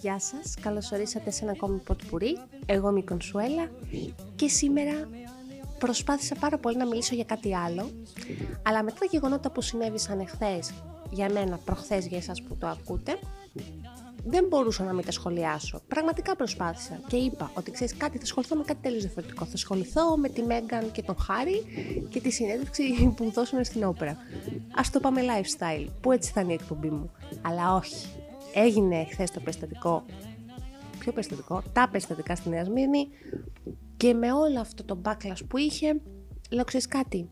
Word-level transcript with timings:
Γεια 0.00 0.18
σας, 0.18 0.54
καλώς 0.60 0.92
ορίσατε 0.92 1.30
σε 1.30 1.44
ένα 1.44 1.52
ακόμη 1.52 1.78
ποτπουρί. 1.78 2.38
Εγώ 2.66 2.88
είμαι 2.88 2.98
η 2.98 3.04
Κονσουέλα 3.04 3.70
και 4.36 4.48
σήμερα 4.48 4.92
προσπάθησα 5.78 6.34
πάρα 6.40 6.58
πολύ 6.58 6.76
να 6.76 6.86
μιλήσω 6.86 7.14
για 7.14 7.24
κάτι 7.24 7.56
άλλο, 7.56 7.90
αλλά 8.62 8.82
μετά 8.82 8.96
τα 8.98 9.06
γεγονότα 9.10 9.50
που 9.50 9.60
συνέβησαν 9.60 10.20
εχθές 10.20 10.74
για 11.10 11.30
μένα, 11.32 11.58
προχθές 11.64 12.06
για 12.06 12.18
εσάς 12.18 12.42
που 12.42 12.56
το 12.56 12.66
ακούτε, 12.66 13.18
δεν 14.28 14.46
μπορούσα 14.48 14.84
να 14.84 14.92
μην 14.92 15.04
τα 15.04 15.10
σχολιάσω. 15.10 15.80
Πραγματικά 15.88 16.36
προσπάθησα 16.36 17.00
και 17.06 17.16
είπα 17.16 17.50
ότι 17.54 17.70
ξέρεις 17.70 17.96
κάτι, 17.96 18.16
θα 18.16 18.22
ασχοληθώ 18.22 18.56
με 18.56 18.64
κάτι 18.64 18.80
τελείως 18.82 19.02
διαφορετικό. 19.02 19.44
Θα 19.44 19.52
ασχοληθώ 19.54 20.16
με 20.16 20.28
τη 20.28 20.42
Μέγκαν 20.42 20.92
και 20.92 21.02
τον 21.02 21.16
Χάρη 21.18 21.64
και 22.08 22.20
τη 22.20 22.30
συνέντευξη 22.30 23.14
που 23.16 23.30
δώσουν 23.30 23.64
στην 23.64 23.84
όπερα. 23.84 24.10
Α 24.70 24.82
το 24.92 25.00
πάμε 25.00 25.20
lifestyle, 25.22 25.86
που 26.00 26.12
έτσι 26.12 26.32
θα 26.32 26.40
είναι 26.40 26.52
η 26.52 26.58
εκπομπή 26.60 26.90
μου. 26.90 27.10
Αλλά 27.42 27.74
όχι. 27.74 28.06
Έγινε 28.54 29.06
χθες 29.10 29.30
το 29.30 29.40
περιστατικό. 29.40 30.04
Ποιο 30.98 31.12
περιστατικό, 31.12 31.62
τα 31.72 31.88
περιστατικά 31.90 32.36
στη 32.36 32.48
Νέα 32.48 32.64
Σμύρνη 32.64 33.08
και 33.96 34.14
με 34.14 34.32
όλο 34.32 34.60
αυτό 34.60 34.84
το 34.84 35.00
backlash 35.04 35.40
που 35.48 35.56
είχε, 35.56 36.00
λέω 36.50 36.64
ξέρεις 36.64 36.86
κάτι 36.86 37.28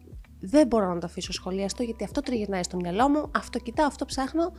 δεν 0.46 0.66
μπορώ 0.66 0.94
να 0.94 0.98
το 0.98 1.06
αφήσω 1.06 1.32
σχολιαστό 1.32 1.82
γιατί 1.82 2.04
αυτό 2.04 2.20
τριγυρνάει 2.20 2.62
στο 2.62 2.76
μυαλό 2.76 3.08
μου, 3.08 3.30
αυτό 3.34 3.58
κοιτάω, 3.58 3.86
αυτό 3.86 4.04
ψάχνω, 4.04 4.52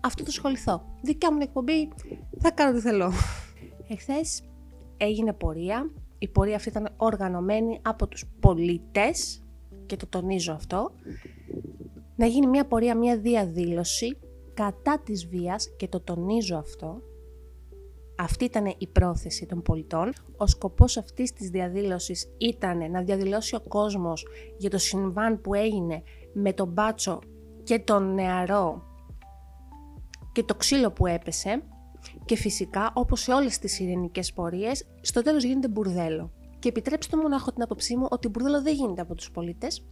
αυτό 0.00 0.24
το 0.24 0.30
σχοληθώ. 0.30 0.84
Δικιά 1.02 1.32
μου 1.32 1.38
εκπομπή, 1.42 1.88
θα 2.38 2.50
κάνω 2.50 2.72
τι 2.72 2.80
θέλω. 2.80 3.12
Εχθές 3.88 4.42
έγινε 4.96 5.32
πορεία. 5.32 5.90
Η 6.18 6.28
πορεία 6.28 6.56
αυτή 6.56 6.68
ήταν 6.68 6.88
οργανωμένη 6.96 7.78
από 7.82 8.06
τους 8.08 8.24
πολίτες 8.40 9.42
και 9.86 9.96
το 9.96 10.06
τονίζω 10.06 10.52
αυτό. 10.52 10.92
Να 12.16 12.26
γίνει 12.26 12.46
μια 12.46 12.66
πορεία, 12.66 12.96
μια 12.96 13.18
διαδήλωση 13.18 14.18
κατά 14.54 15.00
της 15.04 15.26
βίας 15.26 15.74
και 15.76 15.88
το 15.88 16.00
τονίζω 16.00 16.56
αυτό 16.56 17.02
αυτή 18.22 18.44
ήταν 18.44 18.74
η 18.78 18.86
πρόθεση 18.86 19.46
των 19.46 19.62
πολιτών. 19.62 20.12
Ο 20.36 20.46
σκοπός 20.46 20.96
αυτής 20.96 21.32
της 21.32 21.48
διαδήλωσης 21.48 22.34
ήταν 22.38 22.90
να 22.90 23.02
διαδηλώσει 23.02 23.54
ο 23.54 23.60
κόσμος 23.68 24.26
για 24.58 24.70
το 24.70 24.78
συμβάν 24.78 25.40
που 25.40 25.54
έγινε 25.54 26.02
με 26.32 26.52
τον 26.52 26.68
μπάτσο 26.68 27.18
και 27.62 27.78
τον 27.78 28.14
νεαρό 28.14 28.82
και 30.32 30.42
το 30.42 30.54
ξύλο 30.54 30.90
που 30.90 31.06
έπεσε 31.06 31.62
και 32.24 32.36
φυσικά 32.36 32.90
όπως 32.94 33.20
σε 33.20 33.32
όλες 33.32 33.58
τις 33.58 33.80
ειρηνικές 33.80 34.32
πορείες 34.32 34.86
στο 35.00 35.22
τέλος 35.22 35.44
γίνεται 35.44 35.68
μπουρδέλο. 35.68 36.30
Και 36.58 36.68
επιτρέψτε 36.68 37.16
μου 37.16 37.28
να 37.28 37.36
έχω 37.36 37.52
την 37.52 37.62
άποψή 37.62 37.96
μου 37.96 38.06
ότι 38.10 38.28
μπουρδέλο 38.28 38.62
δεν 38.62 38.74
γίνεται 38.74 39.00
από 39.00 39.14
τους 39.14 39.30
πολίτες. 39.30 39.86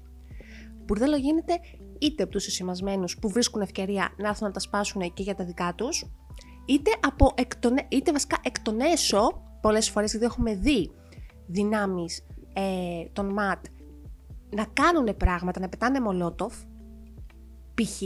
Μπουρδέλο 0.85 1.17
γίνεται 1.17 1.61
είτε 1.99 2.23
από 2.23 2.33
τους 2.33 2.47
εσημασμένους 2.47 3.19
που 3.19 3.29
βρίσκουν 3.29 3.61
ευκαιρία 3.61 4.15
να 4.19 4.29
έρθουν 4.29 4.47
να 4.47 4.53
τα 4.53 4.61
σπάσουν 4.61 5.13
και 5.13 5.23
για 5.23 5.35
τα 5.35 5.45
δικά 5.45 5.75
τους, 5.75 6.07
είτε, 6.65 6.91
από 7.01 7.33
εκ 7.35 7.57
των, 7.57 7.77
είτε 7.89 8.13
βασικά 8.13 8.39
εκ 8.43 8.61
των 8.61 8.81
έσω, 8.81 9.43
πολλές 9.61 9.91
φορές 9.91 10.11
γιατί 10.11 10.27
έχουμε 10.27 10.55
δει 10.55 10.91
δυνάμεις 11.47 12.27
ε, 12.53 13.05
των 13.13 13.27
ΜΑΤ 13.33 13.65
να 14.51 14.65
κάνουν 14.65 15.17
πράγματα, 15.17 15.61
να 15.61 15.69
πετάνε 15.69 16.01
μολότοφ, 16.01 16.55
π.χ. 17.75 18.01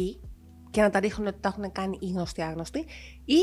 και 0.71 0.81
να 0.81 0.91
τα 0.91 1.01
ρίχνουν 1.01 1.27
ότι 1.27 1.41
τα 1.41 1.49
έχουν 1.49 1.73
κάνει 1.73 1.99
οι 2.01 2.07
γνωστοί 2.07 2.43
άγνωστοι, 2.43 2.85
ή 3.25 3.39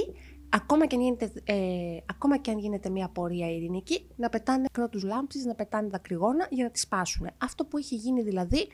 ακόμα 0.50 0.86
και, 0.86 0.96
αν 0.96 1.02
γίνεται, 1.02 1.32
ε, 1.44 1.98
ακόμα 2.06 2.38
και 2.38 2.52
αν 2.52 2.58
γίνεται 2.58 2.90
μια 2.90 3.10
πορεία 3.10 3.52
ειρηνική, 3.52 4.08
να 4.16 4.30
πετάνε 4.30 4.66
κρότους 4.72 5.04
λάμψης, 5.04 5.46
να 5.46 5.56
πετάνε 5.56 5.88
δακρυγόνα 5.88 6.48
για 6.50 6.64
να 6.64 6.72
τις 6.72 6.82
σπάσουν. 6.82 7.28
Αυτό 7.38 7.66
που 7.66 7.78
είχε 7.78 7.96
γίνει 7.96 8.22
δηλαδή 8.22 8.68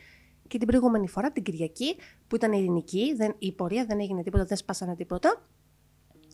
και 0.48 0.58
την 0.58 0.68
προηγούμενη 0.68 1.08
φορά, 1.08 1.32
την 1.32 1.44
Κυριακή, 1.44 1.96
που 2.28 2.36
ήταν 2.36 2.52
ειρηνική, 2.52 3.16
δεν, 3.16 3.36
η 3.38 3.52
πορεία 3.52 3.86
δεν 3.86 4.00
έγινε 4.00 4.24
τίποτα, 4.24 4.46
δεν 4.46 4.58
σπάσανε 4.58 4.96
τίποτα, 4.96 5.48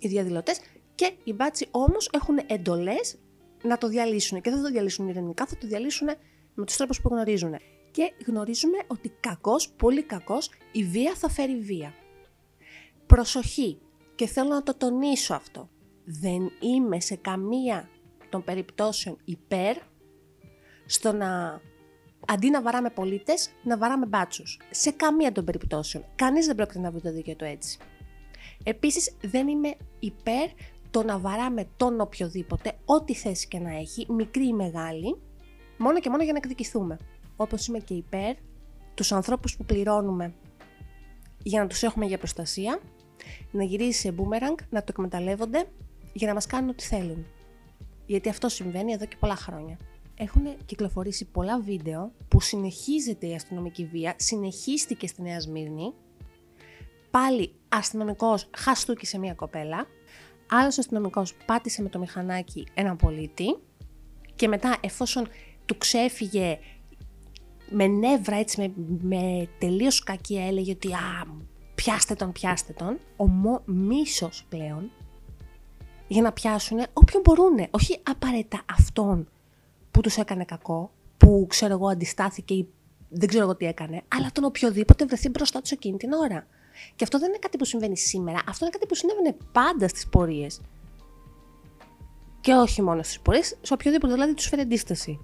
οι 0.07 0.09
διαδηλωτές 0.09 0.59
και 0.95 1.11
οι 1.23 1.33
μπάτσι 1.33 1.67
όμως 1.71 2.09
έχουν 2.13 2.39
εντολές 2.47 3.17
να 3.63 3.77
το 3.77 3.87
διαλύσουν. 3.87 4.41
Και 4.41 4.49
δεν 4.49 4.59
θα 4.59 4.65
το 4.65 4.71
διαλύσουν 4.71 5.07
ειρηνικά, 5.07 5.45
θα 5.45 5.57
το 5.57 5.67
διαλύσουν 5.67 6.07
με 6.53 6.65
τους 6.65 6.75
τρόπους 6.75 7.01
που 7.01 7.09
γνωρίζουν. 7.09 7.55
Και 7.91 8.13
γνωρίζουμε 8.25 8.77
ότι 8.87 9.11
κακός, 9.19 9.69
πολύ 9.69 10.03
κακός, 10.03 10.49
η 10.71 10.83
βία 10.83 11.13
θα 11.15 11.29
φέρει 11.29 11.59
βία. 11.59 11.93
Προσοχή, 13.05 13.81
και 14.15 14.27
θέλω 14.27 14.49
να 14.49 14.63
το 14.63 14.75
τονίσω 14.75 15.33
αυτό. 15.33 15.69
Δεν 16.05 16.51
είμαι 16.59 16.99
σε 16.99 17.15
καμία 17.15 17.89
των 18.29 18.43
περιπτώσεων 18.43 19.17
υπέρ 19.25 19.77
στο 20.85 21.11
να 21.11 21.61
αντί 22.27 22.49
να 22.49 22.61
βαράμε 22.61 22.89
πολίτες, 22.89 23.51
να 23.63 23.77
βαράμε 23.77 24.05
μπάτσους. 24.05 24.59
Σε 24.69 24.91
καμία 24.91 25.31
των 25.31 25.45
περιπτώσεων. 25.45 26.05
Κανείς 26.15 26.45
δεν 26.45 26.55
πρόκειται 26.55 26.79
να 26.79 26.91
βρει 26.91 27.01
το 27.01 27.11
δίκαιο 27.11 27.35
του 27.35 27.43
έτσι. 27.43 27.79
Επίσης 28.63 29.15
δεν 29.21 29.47
είμαι 29.47 29.75
υπέρ 29.99 30.49
το 30.91 31.03
να 31.03 31.19
βαράμε 31.19 31.67
τον 31.77 32.01
οποιοδήποτε, 32.01 32.73
ό,τι 32.85 33.13
θέση 33.13 33.47
και 33.47 33.59
να 33.59 33.77
έχει, 33.77 34.11
μικρή 34.11 34.47
ή 34.47 34.53
μεγάλη, 34.53 35.21
μόνο 35.77 35.99
και 35.99 36.09
μόνο 36.09 36.23
για 36.23 36.31
να 36.31 36.37
εκδικηθούμε. 36.37 36.97
Όπως 37.35 37.67
είμαι 37.67 37.79
και 37.79 37.93
υπέρ 37.93 38.35
τους 38.93 39.11
ανθρώπους 39.11 39.57
που 39.57 39.65
πληρώνουμε 39.65 40.33
για 41.43 41.61
να 41.61 41.67
τους 41.67 41.83
έχουμε 41.83 42.05
για 42.05 42.17
προστασία, 42.17 42.79
να 43.51 43.63
γυρίσει 43.63 43.99
σε 43.99 44.15
boomerang, 44.17 44.63
να 44.69 44.79
το 44.79 44.87
εκμεταλλεύονται 44.89 45.65
για 46.13 46.27
να 46.27 46.33
μας 46.33 46.45
κάνουν 46.45 46.69
ό,τι 46.69 46.83
θέλουν. 46.83 47.25
Γιατί 48.05 48.29
αυτό 48.29 48.49
συμβαίνει 48.49 48.91
εδώ 48.91 49.05
και 49.05 49.15
πολλά 49.19 49.35
χρόνια. 49.35 49.77
Έχουν 50.17 50.43
κυκλοφορήσει 50.65 51.25
πολλά 51.25 51.59
βίντεο 51.59 52.11
που 52.27 52.41
συνεχίζεται 52.41 53.27
η 53.27 53.33
αστυνομική 53.33 53.85
βία, 53.85 54.15
συνεχίστηκε 54.17 55.07
στη 55.07 55.21
Νέα 55.21 55.39
Σμύρνη 55.39 55.93
πάλι 57.13 57.53
αστυνομικός 57.69 58.49
χαστούκησε 58.57 59.17
μία 59.17 59.33
κοπέλα. 59.33 59.85
Άλλος 60.49 60.77
αστυνομικός 60.77 61.33
πάτησε 61.45 61.81
με 61.81 61.89
το 61.89 61.99
μηχανάκι 61.99 62.67
έναν 62.73 62.95
πολίτη. 62.95 63.57
Και 64.35 64.47
μετά, 64.47 64.77
εφόσον 64.81 65.27
του 65.65 65.77
ξέφυγε 65.77 66.59
με 67.69 67.87
νεύρα, 67.87 68.35
έτσι, 68.35 68.61
με, 68.61 68.73
με 69.01 69.49
τελείως 69.57 70.03
κακία, 70.03 70.47
έλεγε 70.47 70.71
ότι 70.71 70.93
«Α, 70.93 71.27
πιάστε 71.75 72.13
τον, 72.13 72.31
πιάστε 72.31 72.73
τον», 72.73 72.99
ο 73.15 73.61
μίσος 73.65 74.45
πλέον, 74.49 74.91
για 76.07 76.21
να 76.21 76.31
πιάσουν 76.31 76.79
όποιον 76.93 77.21
μπορούν, 77.25 77.67
όχι 77.71 77.99
απαραίτητα 78.03 78.61
αυτόν 78.71 79.29
που 79.91 80.01
τους 80.01 80.17
έκανε 80.17 80.45
κακό, 80.45 80.91
που 81.17 81.45
ξέρω 81.49 81.73
εγώ 81.73 81.87
αντιστάθηκε 81.87 82.53
ή 82.53 82.69
δεν 83.09 83.27
ξέρω 83.27 83.43
εγώ 83.43 83.55
τι 83.55 83.65
έκανε, 83.65 84.01
αλλά 84.07 84.29
τον 84.31 84.43
οποιοδήποτε 84.43 85.05
βρεθεί 85.05 85.29
μπροστά 85.29 85.61
του 85.61 85.69
εκείνη 85.71 85.97
την 85.97 86.11
ώρα. 86.11 86.47
Και 86.95 87.03
αυτό 87.03 87.19
δεν 87.19 87.29
είναι 87.29 87.37
κάτι 87.37 87.57
που 87.57 87.65
συμβαίνει 87.65 87.97
σήμερα, 87.97 88.39
αυτό 88.47 88.65
είναι 88.65 88.73
κάτι 88.73 88.85
που 88.85 88.95
συνέβαινε 88.95 89.35
πάντα 89.51 89.87
στις 89.87 90.07
πορείες. 90.07 90.61
Και 92.41 92.53
όχι 92.53 92.81
μόνο 92.81 93.03
στις 93.03 93.19
πορείες, 93.19 93.57
σε 93.61 93.73
οποιοδήποτε 93.73 94.13
δηλαδή 94.13 94.33
τους 94.33 94.47
φέρει 94.47 94.61
αντίσταση. 94.61 95.19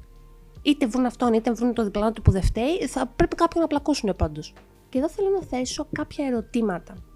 Είτε 0.62 0.88
βρουν 0.88 1.06
αυτόν, 1.06 1.34
είτε 1.34 1.52
βρουν 1.52 1.74
το 1.74 1.84
διπλανό 1.84 2.12
του 2.12 2.22
που 2.22 2.32
δεν 2.32 2.44
φταίει, 2.44 2.88
θα 2.88 3.08
πρέπει 3.08 3.36
κάποιον 3.36 3.62
να 3.62 3.68
πλακώσουν 3.68 4.16
πάντως. 4.16 4.54
Και 4.90 4.98
εδώ 4.98 5.10
θέλω 5.10 5.30
να 5.30 5.42
θέσω 5.42 5.88
κάποια 5.92 6.26
ερωτήματα. 6.26 7.09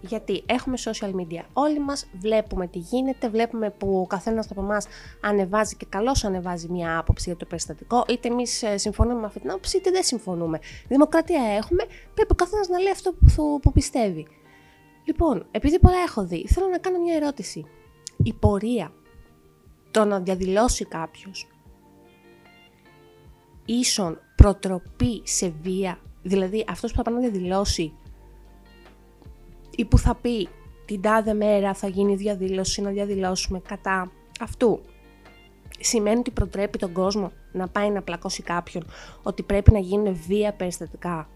Γιατί 0.00 0.42
έχουμε 0.46 0.76
social 0.84 1.10
media. 1.10 1.42
Όλοι 1.52 1.80
μας 1.80 2.06
βλέπουμε 2.12 2.66
τι 2.66 2.78
γίνεται, 2.78 3.28
βλέπουμε 3.28 3.70
που 3.70 4.00
ο 4.00 4.06
καθένας 4.06 4.50
από 4.50 4.62
εμάς 4.62 4.86
ανεβάζει 5.20 5.76
και 5.76 5.86
καλώς 5.88 6.24
ανεβάζει 6.24 6.68
μια 6.68 6.98
άποψη 6.98 7.28
για 7.28 7.38
το 7.38 7.44
περιστατικό, 7.44 8.04
είτε 8.08 8.28
εμείς 8.28 8.62
ε, 8.62 8.76
συμφωνούμε 8.76 9.20
με 9.20 9.26
αυτή 9.26 9.40
την 9.40 9.50
άποψη, 9.50 9.76
είτε 9.76 9.90
δεν 9.90 10.02
συμφωνούμε. 10.02 10.58
Δημοκρατία 10.88 11.42
έχουμε, 11.56 11.84
πρέπει 12.14 12.32
ο 12.32 12.34
καθένας 12.34 12.68
να 12.68 12.78
λέει 12.78 12.92
αυτό 12.92 13.12
που, 13.12 13.60
που 13.62 13.72
πιστεύει. 13.72 14.26
Λοιπόν, 15.04 15.46
επειδή 15.50 15.78
πολλά 15.78 15.98
έχω 16.06 16.26
δει, 16.26 16.46
θέλω 16.48 16.68
να 16.68 16.78
κάνω 16.78 16.98
μια 16.98 17.14
ερώτηση. 17.14 17.64
Η 18.22 18.32
πορεία, 18.32 18.92
το 19.90 20.04
να 20.04 20.20
διαδηλώσει 20.20 20.84
κάποιος, 20.84 21.48
ίσον 23.64 24.20
προτροπή 24.36 25.22
σε 25.24 25.54
βία, 25.62 25.98
δηλαδή 26.22 26.64
αυτός 26.68 26.90
που 26.90 26.96
θα 26.96 27.02
πάει 27.02 27.14
να 27.14 27.20
διαδηλώσει 27.20 27.92
ή 29.78 29.84
που 29.84 29.98
θα 29.98 30.14
πει 30.14 30.48
την 30.84 31.00
τάδε 31.00 31.32
μέρα 31.34 31.74
θα 31.74 31.88
γίνει 31.88 32.14
διαδήλωση, 32.14 32.80
να 32.80 32.90
διαδηλώσουμε 32.90 33.60
κατά 33.60 34.12
αυτού. 34.40 34.80
Σημαίνει 35.80 36.18
ότι 36.18 36.30
προτρέπει 36.30 36.78
τον 36.78 36.92
κόσμο 36.92 37.32
να 37.52 37.68
πάει 37.68 37.90
να 37.90 38.02
πλακώσει 38.02 38.42
κάποιον, 38.42 38.84
ότι 39.22 39.42
πρέπει 39.42 39.72
να 39.72 39.78
γίνουν 39.78 40.14
βία 40.26 40.52
περιστατικά. 40.52 41.28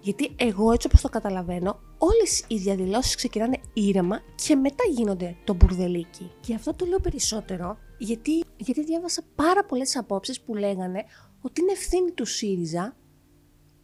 Γιατί 0.00 0.32
εγώ 0.36 0.72
έτσι 0.72 0.86
όπως 0.86 1.00
το 1.00 1.08
καταλαβαίνω, 1.08 1.80
όλες 1.98 2.44
οι 2.48 2.56
διαδηλώσεις 2.56 3.14
ξεκινάνε 3.14 3.58
ήρεμα 3.72 4.20
και 4.34 4.54
μετά 4.56 4.84
γίνονται 4.90 5.36
το 5.44 5.54
μπουρδελίκι. 5.54 6.30
Και 6.40 6.54
αυτό 6.54 6.74
το 6.74 6.84
λέω 6.84 6.98
περισσότερο, 7.00 7.76
γιατί, 7.98 8.44
γιατί 8.56 8.84
διάβασα 8.84 9.22
πάρα 9.34 9.64
πολλές 9.64 9.96
απόψεις 9.96 10.40
που 10.40 10.54
λέγανε 10.54 11.04
ότι 11.40 11.60
είναι 11.60 11.72
ευθύνη 11.72 12.10
του 12.10 12.24
ΣΥΡΙΖΑ 12.24 12.96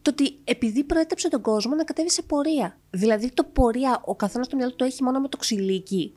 το 0.02 0.10
ότι 0.10 0.38
επειδή 0.44 0.84
προέτρεψε 0.84 1.28
τον 1.28 1.40
κόσμο 1.42 1.74
να 1.74 1.84
κατέβει 1.84 2.10
σε 2.10 2.22
πορεία. 2.22 2.78
Δηλαδή 2.90 3.32
το 3.32 3.44
πορεία, 3.44 4.02
ο 4.04 4.14
καθένας 4.14 4.46
στο 4.46 4.56
μυαλό 4.56 4.74
του 4.74 4.84
έχει 4.84 5.02
μόνο 5.02 5.20
με 5.20 5.28
το 5.28 5.36
ξυλίκι. 5.36 6.16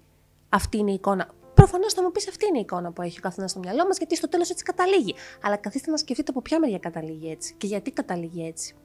Αυτή 0.50 0.78
είναι 0.78 0.92
η 0.92 0.94
εικόνα. 0.94 1.34
Προφανώς 1.54 1.94
θα 1.94 2.04
μου 2.04 2.12
πεις 2.12 2.28
αυτή 2.28 2.48
είναι 2.48 2.58
η 2.58 2.62
εικόνα 2.62 2.92
που 2.92 3.02
έχει 3.02 3.18
ο 3.18 3.22
καθένας 3.22 3.52
στο 3.52 3.60
μυαλό 3.60 3.86
μας, 3.86 3.98
γιατί 3.98 4.16
στο 4.16 4.30
τέλος 4.30 4.50
έτσι 4.50 4.64
καταλήγει. 4.64 5.16
Αλλά 5.42 5.56
καθίστε 5.56 5.92
να 5.92 5.98
σκεφτείτε 5.98 6.32
από 6.32 6.42
ποια 6.42 6.60
μεριά 6.60 6.78
καταλήγει 6.78 7.30
έτσι 7.30 7.54
και 7.58 7.68
γιατί 7.68 7.92
καταλήγει 7.92 8.46
έτσι. 8.48 8.76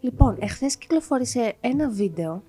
Λοιπόν, 0.00 0.36
εχθές 0.40 0.76
κυκλοφόρησε 0.76 1.56
ένα 1.60 1.88
βίντεο 1.88 2.42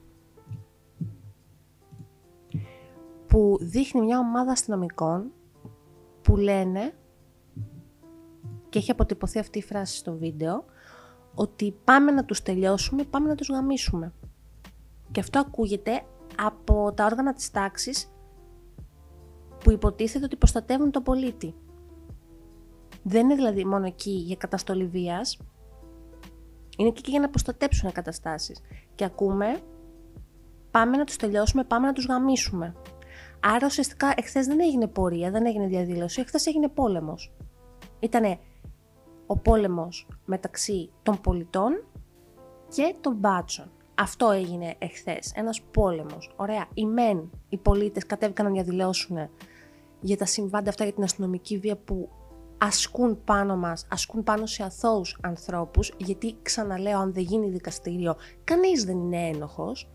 που 3.27 3.57
δείχνει 3.61 4.01
μια 4.01 4.19
ομάδα 4.19 4.51
αστυνομικών 4.51 5.31
που 6.21 6.37
λένε 6.37 6.93
και 8.69 8.79
έχει 8.79 8.91
αποτυπωθεί 8.91 9.39
αυτή 9.39 9.57
η 9.57 9.63
φράση 9.63 9.97
στο 9.97 10.13
βίντεο 10.13 10.65
ότι 11.35 11.75
πάμε 11.83 12.11
να 12.11 12.25
τους 12.25 12.41
τελειώσουμε, 12.41 13.03
πάμε 13.03 13.27
να 13.27 13.35
τους 13.35 13.49
γαμίσουμε. 13.49 14.13
Και 15.11 15.19
αυτό 15.19 15.39
ακούγεται 15.39 16.03
από 16.37 16.93
τα 16.95 17.05
όργανα 17.05 17.33
της 17.33 17.51
τάξης 17.51 18.11
που 19.63 19.71
υποτίθεται 19.71 20.25
ότι 20.25 20.35
προστατεύουν 20.35 20.91
τον 20.91 21.03
πολίτη. 21.03 21.55
Δεν 23.03 23.23
είναι 23.23 23.35
δηλαδή 23.35 23.65
μόνο 23.65 23.85
εκεί 23.85 24.11
για 24.11 24.35
καταστολή 24.35 24.85
βίας, 24.85 25.37
είναι 26.77 26.89
και 26.89 26.99
εκεί 26.99 27.11
για 27.11 27.19
να 27.19 27.29
προστατέψουν 27.29 27.91
καταστάσεις. 27.91 28.61
Και 28.95 29.03
ακούμε, 29.03 29.61
πάμε 30.71 30.97
να 30.97 31.03
τους 31.03 31.15
τελειώσουμε, 31.15 31.63
πάμε 31.63 31.87
να 31.87 31.93
τους 31.93 32.05
γαμίσουμε. 32.05 32.75
Άρα 33.39 33.65
ουσιαστικά 33.65 34.13
εχθές 34.15 34.47
δεν 34.47 34.59
έγινε 34.59 34.87
πορεία, 34.87 35.31
δεν 35.31 35.45
έγινε 35.45 35.67
διαδήλωση, 35.67 36.21
εχθές 36.21 36.45
έγινε 36.45 36.67
πόλεμος. 36.67 37.33
Ήτανε 37.99 38.39
ο 39.25 39.37
πόλεμος 39.37 40.07
μεταξύ 40.25 40.89
των 41.03 41.21
πολιτών 41.21 41.83
και 42.69 42.95
των 43.01 43.15
μπάτσων. 43.15 43.71
Αυτό 43.95 44.31
έγινε 44.31 44.75
εχθές, 44.77 45.31
ένας 45.35 45.61
πόλεμος. 45.61 46.33
Ωραία, 46.35 46.67
οι 46.73 46.85
μεν, 46.85 47.29
οι 47.49 47.57
πολίτες 47.57 48.05
κατέβηκαν 48.05 48.45
να 48.45 48.51
διαδηλώσουν 48.51 49.17
για 49.99 50.17
τα 50.17 50.25
συμβάντα 50.25 50.69
αυτά 50.69 50.83
για 50.83 50.93
την 50.93 51.03
αστυνομική 51.03 51.57
βία 51.57 51.77
που 51.77 52.09
ασκούν 52.57 53.23
πάνω 53.23 53.57
μας, 53.57 53.87
ασκούν 53.89 54.23
πάνω 54.23 54.45
σε 54.45 54.63
αθώους 54.63 55.17
ανθρώπους, 55.21 55.93
γιατί 55.97 56.35
ξαναλέω 56.41 56.99
αν 56.99 57.13
δεν 57.13 57.23
γίνει 57.23 57.49
δικαστήριο, 57.49 58.15
κανείς 58.43 58.85
δεν 58.85 58.97
είναι 58.97 59.27
ένοχος 59.27 59.91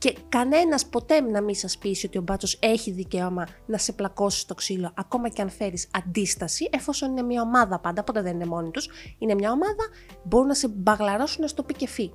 και 0.00 0.16
κανένας 0.28 0.86
ποτέ 0.86 1.20
να 1.20 1.42
μην 1.42 1.54
σας 1.54 1.78
πείσει 1.78 2.06
ότι 2.06 2.18
ο 2.18 2.20
μπάτσος 2.20 2.58
έχει 2.60 2.90
δικαίωμα 2.90 3.46
να 3.66 3.78
σε 3.78 3.92
πλακώσει 3.92 4.38
στο 4.40 4.54
ξύλο, 4.54 4.92
ακόμα 4.94 5.28
και 5.28 5.42
αν 5.42 5.50
φέρεις 5.50 5.88
αντίσταση, 5.92 6.68
εφόσον 6.72 7.10
είναι 7.10 7.22
μια 7.22 7.42
ομάδα 7.42 7.80
πάντα, 7.80 8.04
ποτέ 8.04 8.22
δεν 8.22 8.34
είναι 8.34 8.46
μόνοι 8.46 8.70
τους, 8.70 8.88
είναι 9.18 9.34
μια 9.34 9.50
ομάδα, 9.50 9.88
μπορούν 10.24 10.46
να 10.46 10.54
σε 10.54 10.68
μπαγλαρώσουν 10.68 11.48
στο 11.48 11.62
πει 11.62 11.74
και 11.74 11.88
φύ. 11.88 12.12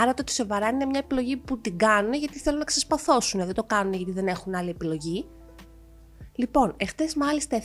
Άρα 0.00 0.14
το 0.14 0.22
ότι 0.22 0.32
σε 0.32 0.44
βαράνε 0.44 0.74
είναι 0.74 0.84
μια 0.84 1.00
επιλογή 1.04 1.36
που 1.36 1.60
την 1.60 1.78
κάνουν 1.78 2.12
γιατί 2.12 2.38
θέλουν 2.38 2.58
να 2.58 2.64
ξεσπαθώσουν, 2.64 3.44
δεν 3.44 3.54
το 3.54 3.64
κάνουν 3.64 3.92
γιατί 3.92 4.12
δεν 4.12 4.26
έχουν 4.26 4.54
άλλη 4.54 4.70
επιλογή. 4.70 5.28
Λοιπόν, 6.34 6.74
εχθές 6.76 7.14
μάλιστα 7.14 7.58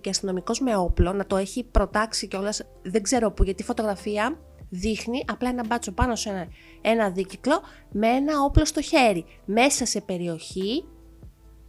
και 0.00 0.10
αστυνομικός 0.10 0.60
με 0.60 0.76
όπλο, 0.76 1.12
να 1.12 1.26
το 1.26 1.36
έχει 1.36 1.64
προτάξει 1.64 2.28
κιόλας, 2.28 2.62
δεν 2.82 3.02
ξέρω 3.02 3.30
πού, 3.30 3.42
γιατί 3.42 3.62
η 3.62 3.64
φωτογραφία 3.64 4.38
δείχνει 4.70 5.24
απλά 5.26 5.48
ένα 5.48 5.66
μπάτσο 5.66 5.92
πάνω 5.92 6.16
σε 6.16 6.28
ένα, 6.28 6.46
ένα 6.80 7.10
δίκυκλο 7.10 7.60
με 7.90 8.06
ένα 8.06 8.42
όπλο 8.42 8.64
στο 8.64 8.80
χέρι. 8.80 9.24
Μέσα 9.44 9.84
σε 9.86 10.00
περιοχή, 10.00 10.84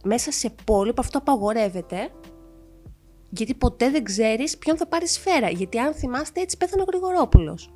μέσα 0.04 0.30
σε 0.32 0.54
πόλη 0.64 0.92
που 0.92 1.02
αυτό 1.04 1.18
απαγορεύεται, 1.18 2.10
γιατί 3.30 3.54
ποτέ 3.54 3.90
δεν 3.90 4.04
ξέρεις 4.04 4.58
ποιον 4.58 4.76
θα 4.76 4.86
πάρεις 4.86 5.12
σφαίρα. 5.12 5.50
Γιατί 5.50 5.78
αν 5.78 5.94
θυμάστε, 5.94 6.40
έτσι 6.40 6.56
πέθανε 6.56 6.82
ο 6.82 6.86
Γρηγορόπουλος 6.88 7.72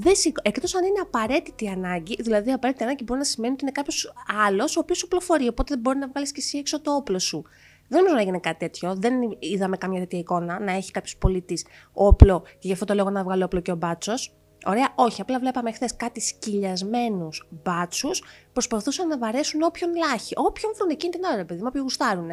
δεν 0.00 0.16
σηκώ... 0.16 0.40
Εκτός 0.44 0.74
αν 0.74 0.84
είναι 0.84 1.00
απαραίτητη 1.02 1.68
ανάγκη, 1.68 2.16
δηλαδή 2.22 2.52
απαραίτητη 2.52 2.84
ανάγκη 2.84 3.04
μπορεί 3.04 3.18
να 3.18 3.24
σημαίνει 3.24 3.52
ότι 3.52 3.62
είναι 3.62 3.72
κάποιος 3.72 4.12
άλλος 4.46 4.76
ο 4.76 4.80
οποίος 4.80 5.02
οπλοφορεί, 5.02 5.48
οπότε 5.48 5.74
δεν 5.74 5.82
μπορεί 5.82 5.98
να 5.98 6.08
βγάλεις 6.08 6.32
και 6.32 6.40
εσύ 6.40 6.58
έξω 6.58 6.80
το 6.80 6.92
όπλο 6.92 7.18
σου. 7.18 7.44
Δεν 7.88 7.98
νομίζω 7.98 8.14
να 8.14 8.20
έγινε 8.20 8.38
κάτι 8.38 8.58
τέτοιο. 8.58 8.94
Δεν 8.96 9.14
είδαμε 9.38 9.76
καμία 9.76 10.00
τέτοια 10.00 10.18
εικόνα 10.18 10.60
να 10.60 10.72
έχει 10.72 10.90
κάποιος 10.90 11.16
πολίτης 11.16 11.66
όπλο 11.92 12.40
και 12.40 12.66
γι' 12.66 12.72
αυτό 12.72 12.84
το 12.84 12.94
λόγο 12.94 13.10
να 13.10 13.22
βγάλει 13.22 13.42
όπλο 13.42 13.60
και 13.60 13.72
ο 13.72 13.76
μπάτσος. 13.76 14.32
Ωραία, 14.66 14.92
όχι. 14.94 15.20
Απλά 15.20 15.38
βλέπαμε 15.38 15.72
χθες 15.72 15.96
κάτι 15.96 16.20
σκυλιασμένους 16.20 17.48
μπάτσους 17.50 18.22
προσπαθούσαν 18.52 19.08
να 19.08 19.18
βαρέσουν 19.18 19.62
όποιον 19.62 19.90
λάχει. 19.96 20.32
Όποιον 20.36 20.72
βρουν 20.76 20.90
εκείνη 20.90 21.12
την 21.12 21.24
ώρα, 21.32 21.44
παιδί 21.44 21.60
μου, 21.60 21.66
όποιον 21.68 21.82
γουστάρουν. 21.82 22.30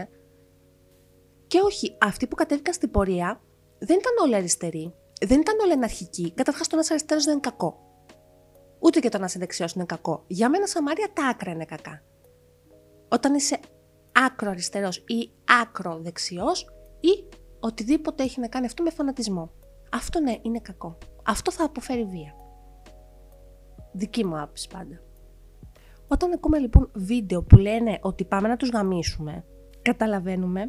Και 1.47 1.59
όχι, 1.63 1.97
αυτοί 2.01 2.27
που 2.27 2.35
κατέβηκαν 2.35 2.73
στην 2.73 2.91
πορεία 2.91 3.41
δεν 3.79 3.97
ήταν 3.97 4.13
όλοι 4.23 4.35
αριστεροί 4.35 4.93
δεν 5.21 5.39
ήταν 5.39 5.59
όλα 5.63 5.73
εναρχικοί. 5.73 6.31
Καταρχάς, 6.31 6.67
το 6.67 6.75
να 6.75 6.81
είσαι 6.81 6.93
αριστερός 6.93 7.23
δεν 7.23 7.33
είναι 7.33 7.41
κακό. 7.41 7.79
Ούτε 8.79 8.99
και 8.99 9.09
το 9.09 9.17
να 9.17 9.25
είσαι 9.25 9.39
δεξιός 9.39 9.73
είναι 9.73 9.85
κακό. 9.85 10.23
Για 10.27 10.49
μένα, 10.49 10.67
Σαμάρια, 10.67 11.07
τα 11.13 11.27
άκρα 11.27 11.51
είναι 11.51 11.65
κακά. 11.65 12.03
Όταν 13.09 13.33
είσαι 13.33 13.59
άκρο 14.15 14.49
αριστερό 14.49 14.89
ή 14.89 15.29
άκρο 15.61 15.99
δεξιό 16.01 16.47
ή 16.99 17.35
οτιδήποτε 17.59 18.23
έχει 18.23 18.39
να 18.39 18.47
κάνει 18.47 18.65
αυτό 18.65 18.83
με 18.83 18.89
φανατισμό. 18.89 19.51
Αυτό 19.91 20.19
ναι, 20.19 20.35
είναι 20.41 20.59
κακό. 20.59 20.97
Αυτό 21.25 21.51
θα 21.51 21.63
αποφέρει 21.63 22.05
βία. 22.05 22.35
Δική 23.91 24.25
μου 24.25 24.39
άποψη 24.41 24.67
πάντα. 24.73 25.01
Όταν 26.07 26.33
ακούμε 26.33 26.57
λοιπόν 26.57 26.91
βίντεο 26.93 27.43
που 27.43 27.57
λένε 27.57 27.99
ότι 28.01 28.25
πάμε 28.25 28.47
να 28.47 28.55
τους 28.55 28.69
γαμίσουμε, 28.69 29.45
καταλαβαίνουμε 29.81 30.67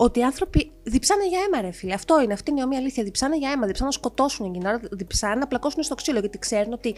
ότι 0.00 0.18
οι 0.18 0.22
άνθρωποι 0.22 0.70
διψάνε 0.82 1.28
για 1.28 1.38
αίμα, 1.46 1.60
ρε 1.60 1.70
φίλε. 1.70 1.94
Αυτό 1.94 2.20
είναι, 2.20 2.32
αυτή 2.32 2.50
είναι 2.50 2.60
η 2.60 2.62
ομοία 2.62 2.78
αλήθεια. 2.78 3.04
Διψάνε 3.04 3.36
για 3.36 3.50
αίμα, 3.50 3.66
διψάνε 3.66 3.86
να 3.86 3.92
σκοτώσουν 3.92 4.46
εκείνη 4.46 4.58
την 4.58 4.68
ώρα, 4.68 4.80
διψάνε 4.90 5.34
να 5.34 5.46
πλακώσουν 5.46 5.82
στο 5.82 5.94
ξύλο. 5.94 6.18
Γιατί 6.18 6.38
ξέρουν 6.38 6.72
ότι 6.72 6.94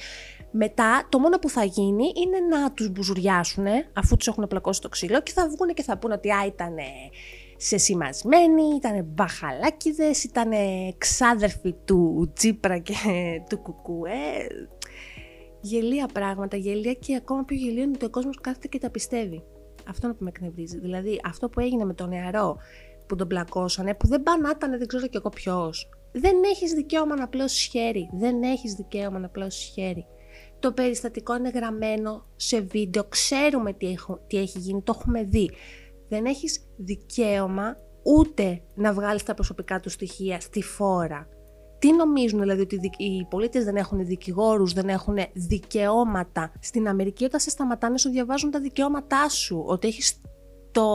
μετά 0.50 1.06
το 1.08 1.18
μόνο 1.18 1.38
που 1.38 1.48
θα 1.48 1.64
γίνει 1.64 2.04
είναι 2.04 2.56
να 2.56 2.72
τους 2.72 2.90
μπουζουριάσουν, 2.90 3.66
αφού 3.92 4.16
τους 4.16 4.26
έχουν 4.26 4.46
πλακώσει 4.48 4.78
στο 4.78 4.88
ξύλο, 4.88 5.22
και 5.22 5.32
θα 5.32 5.48
βγουν 5.48 5.74
και 5.74 5.82
θα 5.82 5.98
πούνε 5.98 6.14
ότι 6.14 6.30
α, 6.30 6.44
ήταν 6.46 6.74
σεσημασμένοι, 7.56 8.62
ήταν 8.76 9.04
μπαχαλάκιδε, 9.04 10.10
ήταν 10.24 10.50
ξάδερφοι 10.98 11.74
του 11.84 12.32
Τσίπρα 12.34 12.78
και 12.78 12.94
του 13.48 13.58
Κουκουέ. 13.58 14.46
Γελία 15.60 16.08
πράγματα, 16.12 16.56
γελία 16.56 16.92
και 16.92 17.16
ακόμα 17.16 17.44
πιο 17.44 17.56
γελία 17.56 17.82
είναι 17.82 17.92
ότι 17.94 18.04
ο 18.04 18.10
κόσμος 18.10 18.38
κάθεται 18.40 18.68
και 18.68 18.78
τα 18.78 18.90
πιστεύει. 18.90 19.42
Αυτό 19.88 20.06
είναι 20.06 20.16
που 20.16 20.24
με 20.24 20.30
εκνευρίζει. 20.34 20.78
Δηλαδή, 20.78 21.20
αυτό 21.24 21.48
που 21.48 21.60
έγινε 21.60 21.84
με 21.84 21.94
τον 21.94 22.08
νεαρό 22.08 22.56
που 23.10 23.16
τον 23.16 23.28
πλακώσανε, 23.28 23.94
που 23.94 24.06
δεν 24.06 24.22
πανάτανε, 24.22 24.76
δεν 24.78 24.86
ξέρω 24.86 25.06
κι 25.06 25.16
εγώ 25.16 25.28
ποιος. 25.28 25.88
Δεν 26.12 26.36
έχεις 26.44 26.72
δικαίωμα 26.72 27.16
να 27.16 27.28
πλώσει 27.28 27.70
χέρι. 27.70 28.10
Δεν 28.12 28.42
έχεις 28.42 28.74
δικαίωμα 28.74 29.18
να 29.18 29.28
πλώσει 29.28 29.70
χέρι. 29.70 30.06
Το 30.58 30.72
περιστατικό 30.72 31.36
είναι 31.36 31.48
γραμμένο 31.48 32.26
σε 32.36 32.60
βίντεο. 32.60 33.04
Ξέρουμε 33.08 33.72
τι, 33.72 33.86
έχω, 33.86 34.20
τι 34.26 34.36
έχει 34.36 34.58
γίνει, 34.58 34.82
το 34.82 34.94
έχουμε 34.98 35.22
δει. 35.24 35.50
Δεν 36.08 36.24
έχεις 36.24 36.60
δικαίωμα 36.76 37.76
ούτε 38.02 38.62
να 38.74 38.92
βγάλεις 38.92 39.22
τα 39.22 39.34
προσωπικά 39.34 39.80
του 39.80 39.90
στοιχεία 39.90 40.40
στη 40.40 40.62
φόρα. 40.62 41.28
Τι 41.78 41.92
νομίζουν 41.92 42.40
δηλαδή 42.40 42.60
ότι 42.60 42.90
οι 42.96 43.26
πολίτες 43.30 43.64
δεν 43.64 43.76
έχουν 43.76 44.06
δικηγόρους, 44.06 44.72
δεν 44.72 44.88
έχουν 44.88 45.16
δικαιώματα; 45.32 46.52
Στην 46.60 46.88
Αμερική 46.88 47.24
όταν 47.24 47.40
σε 47.40 47.50
σταματάνε 47.50 47.98
σου 47.98 48.10
διαβάζουν 48.10 48.50
τα 48.50 48.60
δικαιώματά 48.60 49.28
σου, 49.28 49.64
ότι 49.66 49.88
έχεις 49.88 50.20
το 50.72 50.86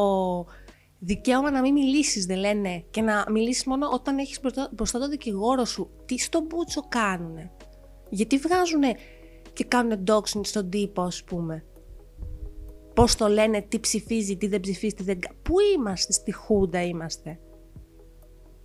δικαίωμα 1.05 1.51
να 1.51 1.61
μην 1.61 1.73
μιλήσεις, 1.73 2.25
δεν 2.25 2.37
λένε, 2.37 2.83
και 2.89 3.01
να 3.01 3.25
μιλήσεις 3.31 3.65
μόνο 3.65 3.89
όταν 3.93 4.17
έχεις 4.17 4.39
μπροστά, 4.41 4.69
μπροστά 4.71 4.99
το 4.99 5.07
δικηγόρο 5.07 5.65
σου. 5.65 5.89
Τι 6.05 6.17
στον 6.17 6.45
μπούτσο 6.45 6.81
κάνουνε; 6.89 7.51
Γιατί 8.09 8.37
βγάζουν 8.37 8.81
και 9.53 9.63
κάνουν 9.63 10.03
doxing 10.07 10.41
στον 10.43 10.69
τύπο, 10.69 11.01
ας 11.01 11.23
πούμε; 11.23 11.65
Πώς 12.93 13.15
το 13.15 13.27
λένε, 13.27 13.61
τι 13.61 13.79
ψηφίζει, 13.79 14.37
τι 14.37 14.47
δεν 14.47 14.59
ψηφίζει, 14.59 14.93
τι 14.93 15.03
δεν. 15.03 15.19
Πού 15.41 15.55
είμαστε, 15.75 16.11
στη 16.11 16.33
Χούντα 16.33 16.83
είμαστε; 16.83 17.39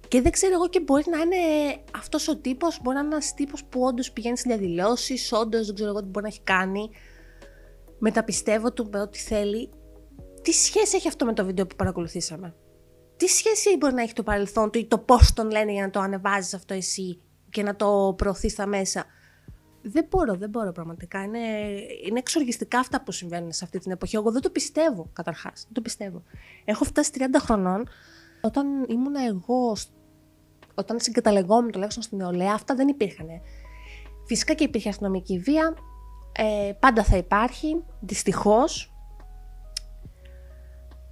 Και 0.08 0.20
δεν 0.20 0.32
ξέρω 0.32 0.54
εγώ 0.54 0.68
και 0.68 0.80
μπορεί 0.80 1.04
να 1.10 1.18
είναι 1.18 1.36
αυτός 1.96 2.28
ο 2.28 2.36
τύπος, 2.36 2.80
μπορεί 2.82 2.96
να 2.96 3.02
είναι 3.02 3.14
ένας 3.14 3.34
τύπος 3.34 3.64
που 3.64 3.80
όντως 3.80 4.12
πηγαίνει 4.12 4.38
σε 4.38 4.44
διαδηλώσεις, 4.48 5.32
όντως 5.32 5.66
δεν 5.66 5.74
ξέρω 5.74 5.90
εγώ 5.90 6.00
τι 6.00 6.06
μπορεί 6.06 6.22
να 6.22 6.28
έχει 6.28 6.42
κάνει. 6.44 6.90
Μεταπιστεύω 7.98 8.72
του 8.72 8.88
με 8.92 9.00
ό,τι 9.00 9.18
θέλει 9.18 9.70
τι 10.42 10.52
σχέση 10.52 10.96
έχει 10.96 11.08
αυτό 11.08 11.24
με 11.24 11.32
το 11.32 11.44
βίντεο 11.44 11.66
που 11.66 11.76
παρακολουθήσαμε; 11.76 12.54
Τι 13.16 13.26
σχέση 13.26 13.76
μπορεί 13.76 13.94
να 13.94 14.02
έχει 14.02 14.12
το 14.12 14.22
παρελθόν 14.22 14.70
του 14.70 14.78
ή 14.78 14.86
το 14.86 14.98
πώς 14.98 15.32
τον 15.32 15.50
λένε 15.50 15.72
για 15.72 15.82
να 15.82 15.90
το 15.90 16.00
ανεβάζεις 16.00 16.54
αυτό 16.54 16.74
εσύ 16.74 17.20
και 17.50 17.62
να 17.62 17.76
το 17.76 18.14
προωθείς 18.16 18.52
στα 18.52 18.66
μέσα; 18.66 19.04
Δεν 19.82 20.06
μπορώ, 20.10 20.34
δεν 20.34 20.50
μπορώ 20.50 20.72
πραγματικά. 20.72 21.22
Είναι, 21.22 21.38
είναι 22.06 22.18
εξοργιστικά 22.18 22.78
αυτά 22.78 23.02
που 23.02 23.12
συμβαίνουν 23.12 23.52
σε 23.52 23.64
αυτή 23.64 23.78
την 23.78 23.90
εποχή. 23.90 24.16
Εγώ 24.16 24.30
δεν 24.30 24.42
το 24.42 24.50
πιστεύω, 24.50 25.10
καταρχάς. 25.12 25.62
Δεν 25.64 25.72
το 25.72 25.80
πιστεύω. 25.80 26.22
Έχω 26.64 26.84
φτάσει 26.84 27.10
30 27.14 27.20
χρονών. 27.38 27.88
Όταν 28.40 28.66
ήμουν 28.88 29.14
εγώ, 29.14 29.76
όταν 30.74 31.00
συγκαταλεγόμουν 31.00 31.70
τουλάχιστον 31.70 32.02
στην 32.02 32.18
νεολαία, 32.18 32.52
αυτά 32.52 32.74
δεν 32.74 32.88
υπήρχαν. 32.88 33.26
Φυσικά 34.26 34.54
και 34.54 34.64
υπήρχε 34.64 34.88
αστυνομική 34.88 35.38
βία. 35.38 35.74
Ε, 36.32 36.72
πάντα 36.80 37.04
θα 37.04 37.16
υπάρχει. 37.16 37.84
Δυστυχώς, 38.00 38.92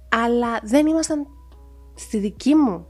αλλά 0.09 0.59
δεν 0.63 0.87
ήμασταν 0.87 1.27
στη 1.95 2.17
δική 2.17 2.55
μου 2.55 2.87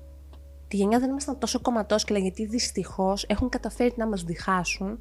τη 0.69 0.75
γενιά 0.75 0.99
δεν 0.99 1.09
ήμασταν 1.09 1.37
τόσο 1.39 1.59
κομματόσκυλα 1.59 2.19
γιατί 2.19 2.45
δυστυχώς 2.45 3.23
έχουν 3.27 3.49
καταφέρει 3.49 3.93
να 3.95 4.07
μας 4.07 4.23
διχάσουν. 4.23 4.99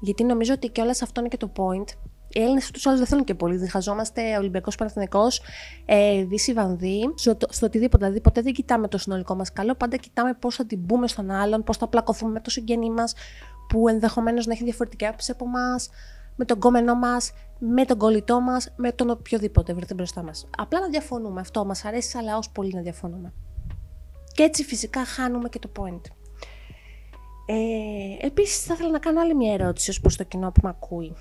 Γιατί 0.00 0.24
νομίζω 0.24 0.52
ότι 0.52 0.68
κιόλας 0.68 1.02
αυτό 1.02 1.20
είναι 1.20 1.28
και 1.28 1.36
το 1.36 1.52
point. 1.56 1.88
Οι 2.28 2.40
Έλληνες 2.40 2.70
του 2.70 2.88
άλλου 2.88 2.98
δεν 2.98 3.06
θέλουν 3.06 3.24
και 3.24 3.34
πολύ. 3.34 3.56
Διχαζόμαστε 3.56 4.36
Ολυμπιακός 4.36 4.74
Παναθυνικό, 4.76 5.26
ε, 5.84 6.24
Δύση 6.24 6.52
Βανδύ, 6.52 7.12
στο, 7.14 7.36
στο 7.48 7.66
οτιδήποτε. 7.66 8.04
Δηλαδή, 8.04 8.20
ποτέ 8.20 8.40
δεν 8.40 8.52
κοιτάμε 8.52 8.88
το 8.88 8.98
συνολικό 8.98 9.34
μας 9.34 9.52
καλό. 9.52 9.74
Πάντα 9.74 9.96
κοιτάμε 9.96 10.34
πώς 10.34 10.56
θα 10.56 10.66
την 10.66 10.78
μπούμε 10.78 11.08
στον 11.08 11.30
άλλον, 11.30 11.64
πώς 11.64 11.76
θα 11.76 11.88
πλακωθούμε 11.88 12.32
με 12.32 12.40
το 12.40 12.50
συγγενή 12.50 12.90
μας, 12.90 13.14
που 13.68 13.88
ενδεχομένως 13.88 14.46
να 14.46 14.52
έχει 14.52 14.64
διαφορετική 14.64 15.06
άποψη 15.06 15.30
από 15.30 15.44
εμάς, 15.44 15.88
με 16.36 16.44
τον 16.44 16.58
κόμενό 16.58 16.94
μας, 16.94 17.32
με 17.58 17.84
τον 17.84 17.98
κολλητό 17.98 18.40
μας, 18.40 18.72
με 18.76 18.92
τον 18.92 19.10
οποιοδήποτε 19.10 19.74
βρεθεί 19.74 19.94
μπροστά 19.94 20.22
μας. 20.22 20.48
Απλά 20.58 20.80
να 20.80 20.88
διαφωνούμε. 20.88 21.40
Αυτό 21.40 21.64
μας 21.64 21.84
αρέσει 21.84 22.08
σαν 22.08 22.24
λαός 22.24 22.50
πολύ 22.50 22.74
να 22.74 22.80
διαφωνούμε. 22.80 23.32
Και 24.34 24.42
έτσι 24.42 24.64
φυσικά 24.64 25.04
χάνουμε 25.04 25.48
και 25.48 25.58
το 25.58 25.70
point. 25.78 26.02
Ε, 27.46 28.26
επίσης 28.26 28.64
θα 28.64 28.74
ήθελα 28.74 28.90
να 28.90 28.98
κάνω 28.98 29.20
άλλη 29.20 29.34
μια 29.34 29.52
ερώτηση 29.52 29.90
ως 29.90 30.00
προς 30.00 30.16
το 30.16 30.24
κοινό 30.24 30.52
που 30.52 30.60
με 30.62 30.68
ακούει. 30.68 31.14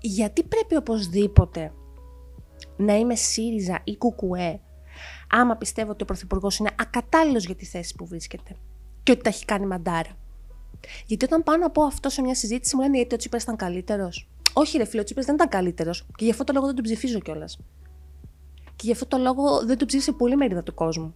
Γιατί 0.00 0.42
πρέπει 0.42 0.76
οπωσδήποτε 0.76 1.72
να 2.76 2.94
είμαι 2.94 3.14
ΣΥΡΙΖΑ 3.14 3.80
ή 3.84 3.96
ΚΟΚΟΕ 3.96 4.60
άμα 5.30 5.56
πιστεύω 5.56 5.90
ότι 5.90 6.02
ο 6.02 6.06
Πρωθυπουργός 6.06 6.58
είναι 6.58 6.70
ακατάλληλος 6.78 7.44
για 7.44 7.54
τη 7.54 7.64
θέση 7.64 7.94
που 7.94 8.06
βρίσκεται 8.06 8.56
και 9.02 9.12
ότι 9.12 9.22
τα 9.22 9.28
έχει 9.28 9.44
κάνει 9.44 9.66
μαντάρα; 9.66 10.10
Γιατί 11.06 11.24
όταν 11.24 11.42
πάω 11.42 11.56
να 11.56 11.70
πω 11.70 11.82
αυτό 11.82 12.08
σε 12.08 12.22
μια 12.22 12.34
συζήτηση 12.34 12.76
μου 12.76 12.82
λένε 12.82 12.96
γιατί 12.96 13.14
ο 13.14 13.18
Τσίπρας 13.18 13.42
ήταν 13.42 13.56
καλύτερος. 13.56 14.28
Όχι, 14.52 14.78
ρε 14.78 14.84
φίλο, 14.84 15.00
ο 15.00 15.04
Τσίπρας 15.04 15.26
δεν 15.26 15.34
ήταν 15.34 15.48
καλύτερος 15.48 16.06
και 16.16 16.24
γι' 16.24 16.30
αυτό 16.30 16.44
το 16.44 16.52
λόγο 16.52 16.66
δεν 16.66 16.74
τον 16.74 16.84
ψηφίζω 16.84 17.18
κιόλας. 17.18 17.58
Και 18.64 18.86
γι' 18.86 18.92
αυτό 18.92 19.06
το 19.06 19.18
λόγο 19.18 19.64
δεν 19.64 19.78
τον 19.78 19.86
ψήφισε 19.86 20.12
πολύ 20.12 20.36
μερίδα 20.36 20.62
του 20.62 20.74
κόσμου. 20.74 21.14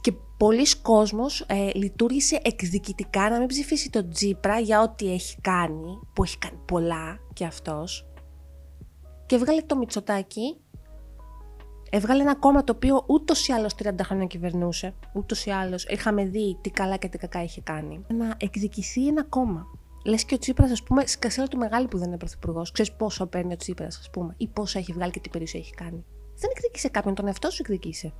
Και 0.00 0.12
πολλοί 0.36 0.66
κόσμος 0.82 1.40
ε, 1.40 1.70
λειτουργήσε 1.74 2.40
εκδικητικά 2.42 3.30
να 3.30 3.38
μην 3.38 3.46
ψηφίσει 3.46 3.90
τον 3.90 4.10
Τζίπρα 4.10 4.58
για 4.58 4.82
ό,τι 4.82 5.12
έχει 5.12 5.40
κάνει, 5.40 5.98
που 6.12 6.22
έχει 6.22 6.38
κάνει 6.38 6.58
πολλά 6.64 7.18
κι 7.32 7.44
αυτός. 7.44 8.06
Και 9.26 9.36
βγάλε 9.36 9.62
το 9.62 9.76
Μητσοτάκι, 9.76 10.56
έβγαλε 11.90 12.22
ένα 12.22 12.34
κόμμα 12.34 12.64
το 12.64 12.72
οποίο 12.76 13.04
ούτως 13.06 13.48
ή 13.48 13.52
άλλως 13.52 13.74
30 13.82 13.90
χρόνια 14.02 14.26
κυβερνούσε. 14.26 14.94
Ούτως 15.12 15.46
ή 15.46 15.50
άλλως 15.50 15.84
είχαμε 15.84 16.24
δει 16.24 16.58
τι 16.60 16.70
καλά 16.70 16.96
και 16.96 17.08
τι 17.08 17.18
κακά 17.18 17.42
είχε 17.42 17.60
κάνει. 17.60 18.04
Να 18.08 18.34
εκδικηθεί 18.36 19.06
ένα 19.06 19.24
κόμμα. 19.24 19.66
Λες 20.04 20.24
και 20.24 20.34
ο 20.34 20.38
Τσίπρας, 20.38 20.70
ας 20.70 20.82
πούμε, 20.82 21.06
σκασέλα 21.06 21.46
του 21.46 21.58
μεγάλη 21.58 21.88
που 21.88 21.98
δεν 21.98 22.08
είναι 22.08 22.16
πρωθυπουργός. 22.16 22.72
Ξέρεις 22.72 22.92
πόσο 22.92 23.26
παίρνει 23.26 23.52
ο 23.52 23.56
Τσίπρας, 23.56 23.98
ας 23.98 24.10
πούμε, 24.10 24.34
ή 24.36 24.48
πόσο 24.48 24.78
έχει 24.78 24.92
βγάλει 24.92 25.12
και 25.12 25.20
τι 25.20 25.28
περιουσία 25.28 25.60
έχει 25.60 25.74
κάνει. 25.74 26.04
Δεν 26.38 26.50
εκδικήσε 26.56 26.88
κάποιον, 26.88 27.14
τον 27.14 27.26
εαυτό 27.26 27.50
σου 27.50 27.58
εκδικήσε 27.60 28.12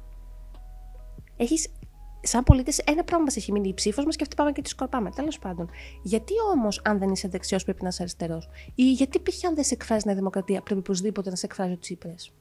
έχεις 1.36 1.72
σαν 2.20 2.42
πολίτες, 2.42 2.78
ένα 2.78 3.04
πράγμα 3.04 3.24
μας 3.24 3.36
έχει 3.36 3.52
μείνει 3.52 3.68
η 3.68 3.74
ψήφος 3.74 4.04
μας 4.04 4.16
και 4.16 4.22
αυτή 4.22 4.36
πάμε 4.36 4.52
και 4.52 4.62
τη 4.62 4.68
σκορπάμε. 4.68 5.10
Τέλος 5.10 5.38
πάντων. 5.38 5.70
Γιατί 6.02 6.32
όμως, 6.54 6.80
αν 6.84 6.98
δεν 6.98 7.10
είσαι 7.10 7.28
δεξιός, 7.28 7.64
πρέπει 7.64 7.82
να 7.82 7.88
είσαι 7.88 8.02
αριστερός; 8.02 8.48
Ή 8.74 8.92
γιατί 8.92 9.18
π.χ. 9.18 9.44
αν 9.44 9.54
δεν 9.54 9.64
σε 9.64 9.74
εκφράζει 9.74 10.10
η 10.10 10.14
Δημοκρατία, 10.14 10.62
πρέπει 10.62 10.80
οπωσδήποτε 10.80 11.30
να 11.30 11.36
σε 11.36 11.46
εκφράζει 11.46 11.72
ο 11.72 11.78
Τσίπρας; 11.78 12.34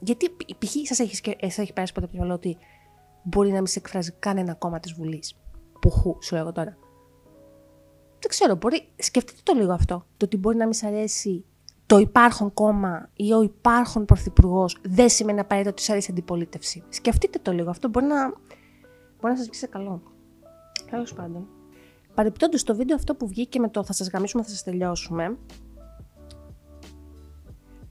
Γιατί 0.00 0.30
π.χ. 0.58 0.72
σας 0.82 0.98
έχεις, 0.98 1.20
έχει 1.40 1.72
πέρασει 1.72 1.92
ποτέ 1.92 2.06
από 2.06 2.14
το 2.14 2.18
μυαλό 2.18 2.34
ότι 2.34 2.56
μπορεί 3.22 3.48
να 3.48 3.56
μην 3.56 3.66
σε 3.66 3.78
εκφράζει 3.78 4.12
κανένα 4.18 4.54
κόμμα 4.54 4.80
της 4.80 4.92
Βουλής; 4.92 5.34
Πουχού, 5.80 6.16
σου 6.22 6.34
λέγω 6.34 6.52
τώρα. 6.52 6.76
Δεν 8.18 8.28
ξέρω, 8.28 8.54
μπορεί. 8.54 8.88
Σκεφτείτε 8.96 9.40
το 9.42 9.52
λίγο 9.52 9.72
αυτό. 9.72 10.06
Το 10.16 10.24
ότι 10.24 10.36
μπορεί 10.36 10.56
να 10.56 10.64
μην 10.64 10.72
σα 10.72 10.86
αρέσει 10.86 11.44
το 11.86 11.98
υπάρχον 11.98 12.54
κόμμα 12.54 13.10
ή 13.14 13.32
ο 13.32 13.42
υπάρχον 13.42 14.04
πρωθυπουργός 14.04 14.78
δεν 14.82 15.08
σημαίνει 15.08 15.40
απαραίτητα 15.40 15.72
ότι 15.72 15.82
σα 15.82 15.92
αρέσει 15.92 16.10
αντιπολίτευση. 16.10 16.82
Σκεφτείτε 16.88 17.38
το 17.42 17.52
λίγο. 17.52 17.70
Αυτό 17.70 17.88
μπορεί 17.88 18.06
να, 18.06 18.28
μπορεί 19.20 19.32
να 19.32 19.36
σας 19.36 19.46
βγει 19.46 19.58
σε 19.58 19.66
καλό. 19.66 20.02
Τέλος 20.90 21.14
πάντων. 21.14 21.48
Παρεπιπτόντω, 22.14 22.56
το 22.64 22.74
βίντεο 22.74 22.96
αυτό 22.96 23.14
που 23.14 23.26
βγήκε 23.26 23.60
με 23.60 23.68
το 23.68 23.84
θα 23.84 23.92
σας 23.92 24.08
γαμίσουμε, 24.08 24.42
θα 24.42 24.48
σας 24.48 24.62
τελειώσουμε. 24.62 25.38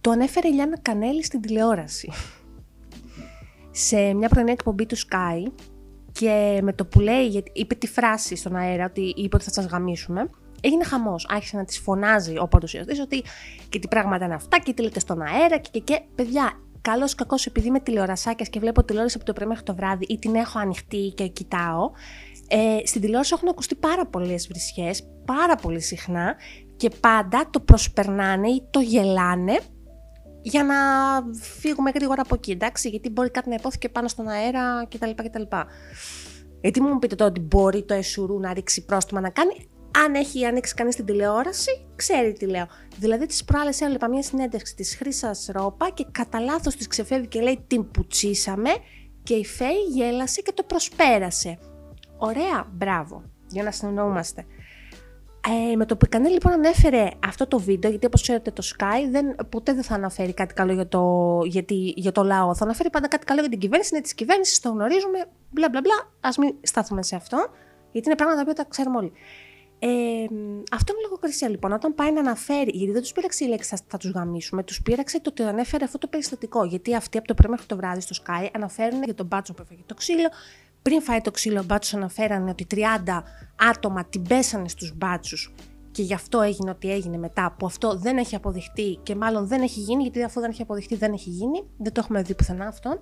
Το 0.03 0.11
ανέφερε 0.11 0.47
η 0.47 0.51
Λιάννα 0.51 0.79
Κανέλη 0.81 1.23
στην 1.23 1.41
τηλεόραση. 1.41 2.11
σε 3.71 4.13
μια 4.13 4.29
πρωινή 4.29 4.51
εκπομπή 4.51 4.85
του 4.85 4.97
Sky 4.97 5.51
και 6.11 6.59
με 6.63 6.73
το 6.73 6.85
που 6.85 6.99
λέει, 6.99 7.43
είπε 7.53 7.75
τη 7.75 7.87
φράση 7.87 8.35
στον 8.35 8.55
αέρα 8.55 8.85
ότι 8.85 9.13
είπε 9.15 9.35
ότι 9.35 9.43
θα 9.43 9.51
σας 9.51 9.65
γαμίσουμε 9.65 10.29
έγινε 10.63 10.83
χαμός. 10.83 11.27
Άρχισε 11.29 11.57
να 11.57 11.65
της 11.65 11.79
φωνάζει 11.79 12.37
ο 12.37 12.47
παρουσιαστή 12.47 13.01
ότι 13.01 13.23
και 13.69 13.79
τι 13.79 13.87
πράγματα 13.87 14.25
είναι 14.25 14.33
αυτά 14.33 14.59
και 14.59 14.73
τι 14.73 14.81
λέτε 14.81 14.99
στον 14.99 15.21
αέρα 15.21 15.57
και, 15.57 15.69
και, 15.71 15.79
και. 15.79 16.01
Παιδιά, 16.15 16.51
καλός 16.81 17.11
ή 17.11 17.15
κακός, 17.15 17.45
επειδή 17.45 17.67
είμαι 17.67 17.79
τηλεορασάκιας 17.79 18.49
και 18.49 18.59
βλέπω 18.59 18.83
τηλεόραση 18.83 19.15
από 19.17 19.25
το 19.25 19.33
πρωί 19.33 19.47
μέχρι 19.47 19.63
το 19.63 19.75
βράδυ 19.75 20.05
ή 20.09 20.19
την 20.19 20.35
έχω 20.35 20.59
ανοιχτή 20.59 21.13
και 21.15 21.27
κοιτάω, 21.27 21.91
ε, 22.47 22.85
στην 22.85 23.01
τηλεόραση 23.01 23.33
έχουν 23.35 23.47
ακουστεί 23.49 23.75
πάρα 23.75 24.05
πολλές 24.05 24.47
βρισιές, 24.47 25.07
πάρα 25.25 25.55
πολύ 25.55 25.81
συχνά 25.81 26.35
και 26.75 26.89
πάντα 26.99 27.49
το 27.49 27.59
προσπερνάνε 27.59 28.49
ή 28.49 28.63
το 28.69 28.79
γελάνε 28.79 29.59
για 30.43 30.63
να 30.63 30.75
φύγουμε 31.41 31.91
γρήγορα 31.93 32.21
από 32.21 32.35
εκεί, 32.35 32.51
εντάξει, 32.51 32.89
γιατί 32.89 33.09
μπορεί 33.09 33.29
κάτι 33.29 33.49
να 33.49 33.55
υπόθηκε 33.55 33.89
πάνω 33.89 34.07
στον 34.07 34.27
αέρα 34.27 34.87
κτλ. 34.89 35.09
κτλ. 35.15 35.41
Γιατί 36.61 36.81
μου 36.81 36.99
πείτε 36.99 37.15
τώρα 37.15 37.29
ότι 37.29 37.39
μπορεί 37.39 37.83
το 37.83 37.93
εσουρού 37.93 38.39
να 38.39 38.53
ρίξει 38.53 38.85
πρόστιμα 38.85 39.21
να 39.21 39.29
κάνει 39.29 39.67
αν 40.05 40.15
έχει 40.15 40.45
ανοίξει 40.45 40.73
κανείς 40.73 40.95
την 40.95 41.05
τηλεόραση, 41.05 41.85
ξέρει 41.95 42.33
τι 42.33 42.45
λέω. 42.45 42.67
Δηλαδή, 42.97 43.25
τις 43.25 43.43
προάλλες 43.43 43.81
έβλεπα 43.81 44.09
μια 44.09 44.21
συνέντευξη 44.21 44.75
της 44.75 44.95
Χρύσα 44.95 45.35
Ρόπα 45.47 45.89
και 45.89 46.05
κατά 46.11 46.39
λάθος 46.39 46.75
της 46.75 46.87
ξεφεύγει 46.87 47.27
και 47.27 47.41
λέει 47.41 47.63
την 47.67 47.91
πουτσίσαμε 47.91 48.69
και 49.23 49.33
η 49.33 49.45
Φέη 49.45 49.83
γέλασε 49.93 50.41
και 50.41 50.51
το 50.51 50.63
προσπέρασε. 50.63 51.59
Ωραία, 52.17 52.67
μπράβο, 52.71 53.23
για 53.47 53.63
να 53.63 53.71
συνεννοούμαστε. 53.71 54.45
Ε, 55.47 55.75
με 55.75 55.85
το 55.85 55.97
που 55.97 56.05
η 56.05 56.09
Κανέλη 56.09 56.33
λοιπόν 56.33 56.51
ανέφερε 56.51 57.09
αυτό 57.27 57.47
το 57.47 57.59
βίντεο, 57.59 57.89
γιατί 57.89 58.05
όπως 58.05 58.21
ξέρετε 58.21 58.51
το 58.51 58.63
Sky 58.75 59.09
δεν, 59.11 59.35
ποτέ 59.49 59.73
δεν 59.73 59.83
θα 59.83 59.95
αναφέρει 59.95 60.33
κάτι 60.33 60.53
καλό 60.53 60.73
για 60.73 60.87
το, 60.87 61.41
γιατί, 61.45 61.93
για 61.95 62.11
το 62.11 62.23
λαό. 62.23 62.55
Θα 62.55 62.63
αναφέρει 62.63 62.89
πάντα 62.89 63.07
κάτι 63.07 63.25
καλό 63.25 63.39
για 63.39 63.49
την 63.49 63.59
κυβέρνηση, 63.59 63.89
είναι 63.93 64.03
της 64.03 64.13
κυβέρνησης, 64.13 64.59
το 64.59 64.69
γνωρίζουμε, 64.69 65.25
μπλα 65.49 65.69
μπλα 65.69 65.81
μπλα. 65.81 66.29
Α 66.29 66.29
μην 66.39 66.55
στάθουμε 66.61 67.03
σε 67.03 67.15
αυτό, 67.15 67.47
γιατί 67.91 68.07
είναι 68.07 68.17
πράγματα 68.17 68.45
που 68.45 68.53
τα 68.53 68.65
ξέρουμε 68.69 68.97
όλοι. 68.97 69.11
Ε, 69.79 69.89
αυτό 70.71 70.93
είναι 70.93 71.01
λογοκρισία 71.03 71.49
λοιπόν. 71.49 71.71
Όταν 71.71 71.95
πάει 71.95 72.11
να 72.11 72.19
αναφέρει, 72.19 72.71
γιατί 72.73 72.91
δεν 72.91 73.01
τους 73.01 73.11
πήραξε 73.11 73.45
η 73.45 73.47
λέξη 73.47 73.69
θα, 73.69 73.77
θα 73.87 73.97
τους 73.97 74.11
γαμίσουμε, 74.11 74.63
τους 74.63 74.81
πήραξε 74.81 75.21
το 75.21 75.29
ότι 75.29 75.43
ανέφερε 75.43 75.83
αυτό 75.83 75.97
το 75.97 76.07
περιστατικό. 76.07 76.63
Γιατί 76.63 76.95
αυτοί 76.95 77.17
από 77.17 77.27
το 77.27 77.33
πρωί 77.33 77.49
μέχρι 77.49 77.65
το 77.65 77.75
βράδυ 77.75 78.01
στο 78.01 78.23
Sky 78.25 78.47
αναφέρουν 78.53 79.03
για 79.03 79.15
τον 79.15 79.25
μπάτσο 79.25 79.53
που 79.53 79.61
έφαγε 79.61 79.81
το 79.85 79.93
ξύλο. 79.93 80.29
Πριν 80.83 81.01
φάει 81.01 81.21
το 81.21 81.31
ξύλο, 81.31 81.59
ο 81.59 81.63
μπάτσος 81.63 81.93
αναφέρανε 81.93 82.49
ότι 82.49 82.67
30 82.71 82.77
άτομα 83.55 84.05
την 84.05 84.21
πέσανε 84.21 84.67
στους 84.67 84.93
μπάτσους 84.95 85.53
και 85.93 86.01
γι' 86.01 86.13
αυτό 86.13 86.41
έγινε 86.41 86.69
ό,τι 86.69 86.91
έγινε 86.91 87.17
μετά, 87.17 87.55
που 87.59 87.65
αυτό 87.65 87.95
δεν 87.95 88.17
έχει 88.17 88.35
αποδειχτεί 88.35 88.99
και 89.03 89.15
μάλλον 89.15 89.47
δεν 89.47 89.61
έχει 89.61 89.79
γίνει, 89.79 90.01
γιατί 90.01 90.23
αφού 90.23 90.39
δεν 90.39 90.49
έχει 90.49 90.61
αποδειχτεί 90.61 90.95
δεν 90.95 91.13
έχει 91.13 91.29
γίνει. 91.29 91.63
Δεν 91.77 91.93
το 91.93 91.99
έχουμε 92.03 92.21
δει 92.21 92.35
πουθενά 92.35 92.67
αυτό. 92.67 92.97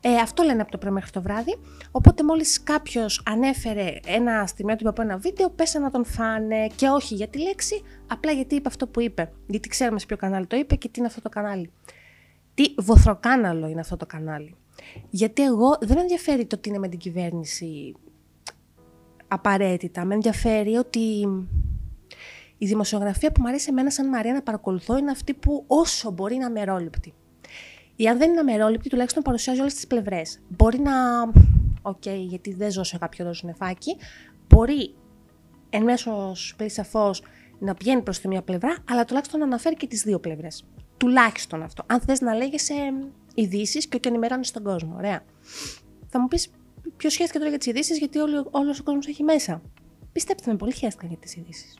Ε, 0.00 0.14
αυτό 0.14 0.42
λένε 0.42 0.62
από 0.62 0.70
το 0.70 0.78
πρωί 0.78 0.92
μέχρι 0.92 1.10
το 1.10 1.22
βράδυ. 1.22 1.58
Οπότε 1.90 2.24
μόλις 2.24 2.62
κάποιος 2.62 3.22
ανέφερε 3.26 3.94
ένα 4.06 4.46
στιγμιότυπο 4.46 4.90
από 4.90 5.02
ένα 5.02 5.16
βίντεο, 5.16 5.50
πέσα 5.50 5.78
να 5.78 5.90
τον 5.90 6.04
φάνε 6.04 6.66
και 6.76 6.88
όχι 6.88 7.14
για 7.14 7.28
τη 7.28 7.38
λέξη, 7.42 7.82
απλά 8.06 8.32
γιατί 8.32 8.54
είπε 8.54 8.68
αυτό 8.68 8.86
που 8.86 9.00
είπε. 9.00 9.32
Γιατί 9.46 9.68
ξέρουμε 9.68 9.98
σε 9.98 10.06
ποιο 10.06 10.16
κανάλι 10.16 10.46
το 10.46 10.56
είπε 10.56 10.74
και 10.74 10.88
τι 10.88 10.98
είναι 10.98 11.06
αυτό 11.08 11.20
το 11.20 11.28
κανάλι. 11.28 11.70
Τι 12.54 12.64
βοθροκάναλο 12.78 13.68
είναι 13.68 13.80
αυτό 13.80 13.96
το 13.96 14.06
κανάλι. 14.06 14.54
Γιατί 15.10 15.42
εγώ 15.42 15.76
δεν 15.80 15.96
με 15.96 16.00
ενδιαφέρει 16.00 16.46
το 16.46 16.58
τι 16.58 16.68
είναι 16.68 16.78
με 16.78 16.88
την 16.88 16.98
κυβέρνηση 16.98 17.94
απαραίτητα. 19.28 20.04
Με 20.04 20.14
ενδιαφέρει 20.14 20.76
ότι 20.76 21.28
η 22.58 22.66
δημοσιογραφία 22.66 23.32
που 23.32 23.40
μου 23.40 23.48
αρέσει 23.48 23.66
εμένα 23.70 23.90
σαν 23.90 24.08
Μαρία 24.08 24.32
να 24.32 24.42
παρακολουθώ 24.42 24.98
είναι 24.98 25.10
αυτή 25.10 25.34
που 25.34 25.64
όσο 25.66 26.10
μπορεί 26.10 26.36
να 26.36 26.50
με 26.50 26.60
ή 28.00 28.08
αν 28.08 28.18
δεν 28.18 28.30
είναι 28.30 28.40
αμερόληπτη, 28.40 28.88
τουλάχιστον 28.88 29.22
παρουσιάζει 29.22 29.60
όλες 29.60 29.74
τις 29.74 29.86
πλευρές. 29.86 30.40
Μπορεί 30.48 30.78
να. 30.78 31.22
OK, 31.82 32.02
okay, 32.04 32.24
γιατί 32.28 32.54
δεν 32.54 32.70
ζω 32.70 32.84
σε 32.84 32.98
κάποιο 32.98 33.24
ροζ 33.24 33.42
νεφάκι. 33.42 33.96
Μπορεί 34.48 34.94
ένα 35.70 35.82
μέσο 35.82 36.32
πολύ 36.56 36.70
σαφώς 36.70 37.14
να 37.58 37.74
πηγαίνει 37.74 38.02
προς 38.02 38.18
τη 38.18 38.28
μία 38.28 38.42
πλευρά, 38.42 38.76
αλλά 38.90 39.04
τουλάχιστον 39.04 39.40
να 39.40 39.46
αναφέρει 39.46 39.76
και 39.76 39.86
τις 39.86 40.02
δύο 40.02 40.18
πλευρές. 40.18 40.64
Τουλάχιστον 40.96 41.62
αυτό. 41.62 41.84
Αν 41.86 42.00
θες 42.00 42.20
να 42.20 42.34
λέγεσαι 42.34 42.74
ειδήσεις 43.40 43.86
και 43.86 43.96
ότι 43.96 44.08
ενημερώνεις 44.08 44.50
τον 44.50 44.62
κόσμο. 44.62 44.94
Ωραία. 44.96 45.24
Θα 46.08 46.20
μου 46.20 46.28
πεις, 46.28 46.50
ποιος 46.96 47.10
χέστηκε 47.10 47.38
τώρα 47.38 47.50
για 47.50 47.58
τις 47.58 47.66
ειδήσεις, 47.66 47.98
γιατί 47.98 48.18
όλος 48.18 48.74
ο 48.80 48.82
κόσμος 48.84 49.06
έχει 49.06 49.22
μέσα. 49.22 49.62
Πιστέψτε 50.12 50.50
με, 50.50 50.56
πολλοί 50.56 50.72
χέστηκαν 50.72 51.08
για 51.08 51.18
τις 51.18 51.36
ειδήσεις 51.36 51.78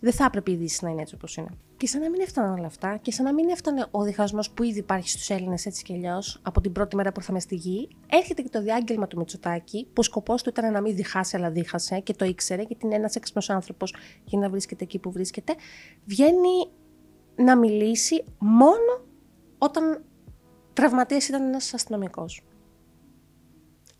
δεν 0.00 0.12
θα 0.12 0.24
έπρεπε 0.24 0.50
η 0.50 0.54
Δύση 0.54 0.84
να 0.84 0.90
είναι 0.90 1.00
έτσι 1.00 1.14
όπως 1.14 1.36
είναι. 1.36 1.48
Και 1.76 1.86
σαν 1.86 2.00
να 2.00 2.10
μην 2.10 2.20
έφταναν 2.20 2.58
όλα 2.58 2.66
αυτά, 2.66 2.96
και 2.96 3.12
σαν 3.12 3.24
να 3.24 3.32
μην 3.32 3.48
έφτανε 3.48 3.86
ο 3.90 4.02
διχασμός 4.02 4.50
που 4.50 4.62
ήδη 4.62 4.78
υπάρχει 4.78 5.08
στους 5.10 5.30
Έλληνες 5.30 5.66
έτσι 5.66 5.84
κι 5.84 5.92
αλλιώς 5.92 6.40
από 6.42 6.60
την 6.60 6.72
πρώτη 6.72 6.96
μέρα 6.96 7.12
που 7.12 7.20
ήρθαμε 7.20 7.40
στη 7.40 7.54
γη, 7.54 7.88
έρχεται 8.06 8.42
και 8.42 8.48
το 8.48 8.62
διάγγελμα 8.62 9.06
του 9.06 9.18
Μητσοτάκη, 9.18 9.84
που 9.84 9.92
ο 9.96 10.02
σκοπός 10.02 10.42
του 10.42 10.48
ήταν 10.48 10.72
να 10.72 10.80
μην 10.80 10.96
διχάσει, 10.96 11.36
αλλά 11.36 11.50
δίχασε 11.50 12.00
και 12.00 12.14
το 12.14 12.24
ήξερε, 12.24 12.62
γιατί 12.62 12.86
είναι 12.86 12.94
ένας 12.94 13.14
έξυπνος 13.14 13.50
άνθρωπος 13.50 13.94
για 14.24 14.38
να 14.38 14.50
βρίσκεται 14.50 14.84
εκεί 14.84 14.98
που 14.98 15.12
βρίσκεται. 15.12 15.54
Βγαίνει 16.04 16.70
να 17.36 17.56
μιλήσει 17.56 18.24
μόνο 18.38 19.06
όταν 19.58 20.04
τραυματίας 20.78 21.28
ήταν 21.28 21.42
ένας 21.42 21.74
αστυνομικός. 21.74 22.42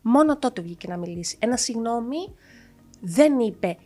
Μόνο 0.03 0.39
τότε 0.39 0.63
βγήκε 0.63 0.89
να 0.89 0.97
μιλήσει. 0.97 1.37
Ένα 1.41 1.57
συγγνώμη 1.57 2.35
δεν 3.01 3.39
είπε 3.39 3.77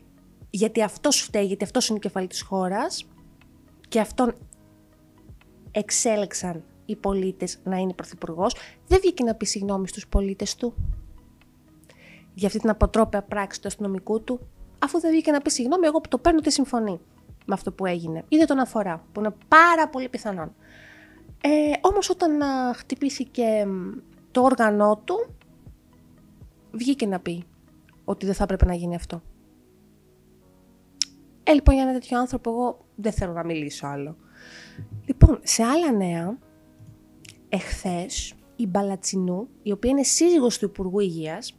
γιατί 0.51 0.83
αυτός 0.83 1.21
φταίει, 1.21 1.45
γιατί 1.45 1.65
αυτός 1.65 1.89
είναι 1.89 1.99
η 1.99 2.01
κεφαλή 2.01 2.27
της 2.27 2.43
χώρας 2.43 3.09
και 3.89 4.01
αυτόν 4.01 4.35
εξέλεξαν 5.71 6.65
οι 6.87 6.97
πολίτες 6.97 7.59
να 7.65 7.77
είναι 7.77 7.93
πρωθυπουργός, 7.93 8.55
δεν 8.87 8.99
βγήκε 9.01 9.25
να 9.25 9.35
πει 9.35 9.47
συγγνώμη 9.47 9.89
στους 9.89 10.09
πολίτες 10.09 10.55
του 10.55 10.75
για 12.35 12.47
αυτή 12.47 12.59
την 12.59 12.71
αποτρόπαια 12.71 13.23
πράξη 13.23 13.61
του 13.61 13.69
αστυνομικού 13.69 14.23
του. 14.23 14.41
αφού 14.79 15.01
δεν 15.01 15.11
βγήκε 15.11 15.31
να 15.31 15.41
πει 15.41 15.51
συγγνώμη, 15.51 15.87
εγώ 15.87 16.01
που 16.01 16.09
το 16.09 16.19
παίρνω 16.19 16.41
τη 16.41 16.51
συμφωνεί 16.51 17.01
με 17.47 17.55
αυτό 17.55 17.73
που 17.73 17.87
έγινε. 17.87 18.25
Ή 18.29 18.37
δεν 18.37 18.47
τον 18.47 18.59
αφορά, 18.59 19.05
που 19.13 19.21
είναι 19.21 19.35
πάρα 19.49 19.89
πολύ 19.89 20.09
πιθανόν. 20.09 20.55
Ε, 21.45 21.73
όμως 21.81 22.11
όταν 22.11 22.43
α, 22.43 22.75
χτυπήθηκε 22.75 23.67
το 24.31 24.43
όργανό 24.43 25.03
του, 25.05 25.35
βγήκε 26.73 27.07
να 27.07 27.21
πει 27.21 27.45
ότι 28.05 28.27
δεν 28.27 28.35
θα 28.35 28.43
έπρεπε 28.43 28.65
να 28.65 28.75
γίνει 28.75 28.95
αυτό. 28.95 29.23
Ε, 31.43 31.53
λοιπόν, 31.53 31.75
για 31.75 31.85
ένα 31.85 31.93
τέτοιο 31.93 32.19
άνθρωπο 32.19 32.51
εγώ 32.51 32.87
δεν 32.95 33.13
θέλω 33.13 33.33
να 33.33 33.45
μιλήσω 33.45 33.87
άλλο. 33.87 34.17
Λοιπόν, 35.05 35.41
σε 35.43 35.63
άλλα 35.63 35.93
νέα, 35.93 36.39
εχθές 37.49 38.35
η 38.57 38.67
Μπαλατσινού, 38.67 39.49
η 39.63 39.73
οποία 39.73 39.91
είναι 39.91 40.03
σύζυγος 40.03 40.59
του 40.59 40.65
Υπουργού 40.65 41.01
Υγείας, 41.01 41.57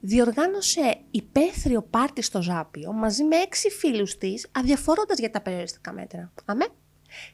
διοργάνωσε 0.00 1.00
υπαίθριο 1.10 1.82
πάρτι 1.82 2.22
στο 2.22 2.42
Ζάπιο 2.42 2.92
μαζί 2.92 3.24
με 3.24 3.36
έξι 3.36 3.70
φίλους 3.70 4.18
της, 4.18 4.48
αδιαφορώντας 4.52 5.18
για 5.18 5.30
τα 5.30 5.40
περιοριστικά 5.40 5.92
μέτρα. 5.92 6.32
Αμέ. 6.44 6.66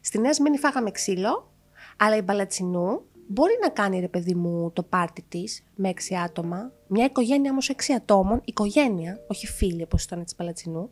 Στη 0.00 0.18
Νέα 0.18 0.32
Σμήνη 0.32 0.58
φάγαμε 0.58 0.90
ξύλο, 0.90 1.52
αλλά 1.98 2.16
η 2.16 2.22
Μπαλατσινού 2.22 3.02
μπορεί 3.26 3.52
να 3.62 3.68
κάνει 3.68 4.00
ρε 4.00 4.08
παιδί 4.08 4.34
μου 4.34 4.70
το 4.72 4.82
πάρτι 4.82 5.24
της 5.28 5.64
με 5.74 5.88
έξι 5.88 6.16
άτομα, 6.16 6.72
μια 6.86 7.04
οικογένεια 7.04 7.50
όμως 7.50 7.68
έξι 7.68 7.92
ατόμων, 7.92 8.40
οικογένεια, 8.44 9.24
όχι 9.26 9.46
φίλοι 9.46 9.82
όπως 9.82 10.04
ήταν 10.04 10.24
της 10.24 10.34
Μπαλατσινού, 10.36 10.90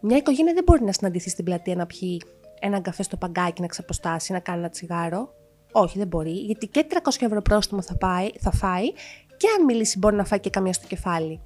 μια 0.00 0.16
οικογένεια 0.16 0.54
δεν 0.54 0.62
μπορεί 0.66 0.84
να 0.84 0.92
συναντηθεί 0.92 1.30
στην 1.30 1.44
πλατεία 1.44 1.74
να 1.74 1.86
πιει 1.86 2.22
έναν 2.60 2.82
καφέ 2.82 3.02
στο 3.02 3.16
παγκάκι, 3.16 3.60
να 3.60 3.66
ξαποστάσει, 3.66 4.32
να 4.32 4.40
κάνει 4.40 4.58
ένα 4.58 4.68
τσιγάρο. 4.68 5.32
Όχι, 5.72 5.98
δεν 5.98 6.06
μπορεί, 6.06 6.30
γιατί 6.30 6.66
και 6.66 6.86
300 6.90 6.96
ευρώ 7.20 7.42
πρόστιμο 7.42 7.82
θα, 7.82 7.96
πάει, 7.96 8.30
θα 8.38 8.50
φάει 8.50 8.92
και 9.36 9.46
αν 9.58 9.64
μιλήσει 9.64 9.98
μπορεί 9.98 10.16
να 10.16 10.24
φάει 10.24 10.40
και 10.40 10.50
καμία 10.50 10.72
στο 10.72 10.86
κεφάλι. 10.86 11.40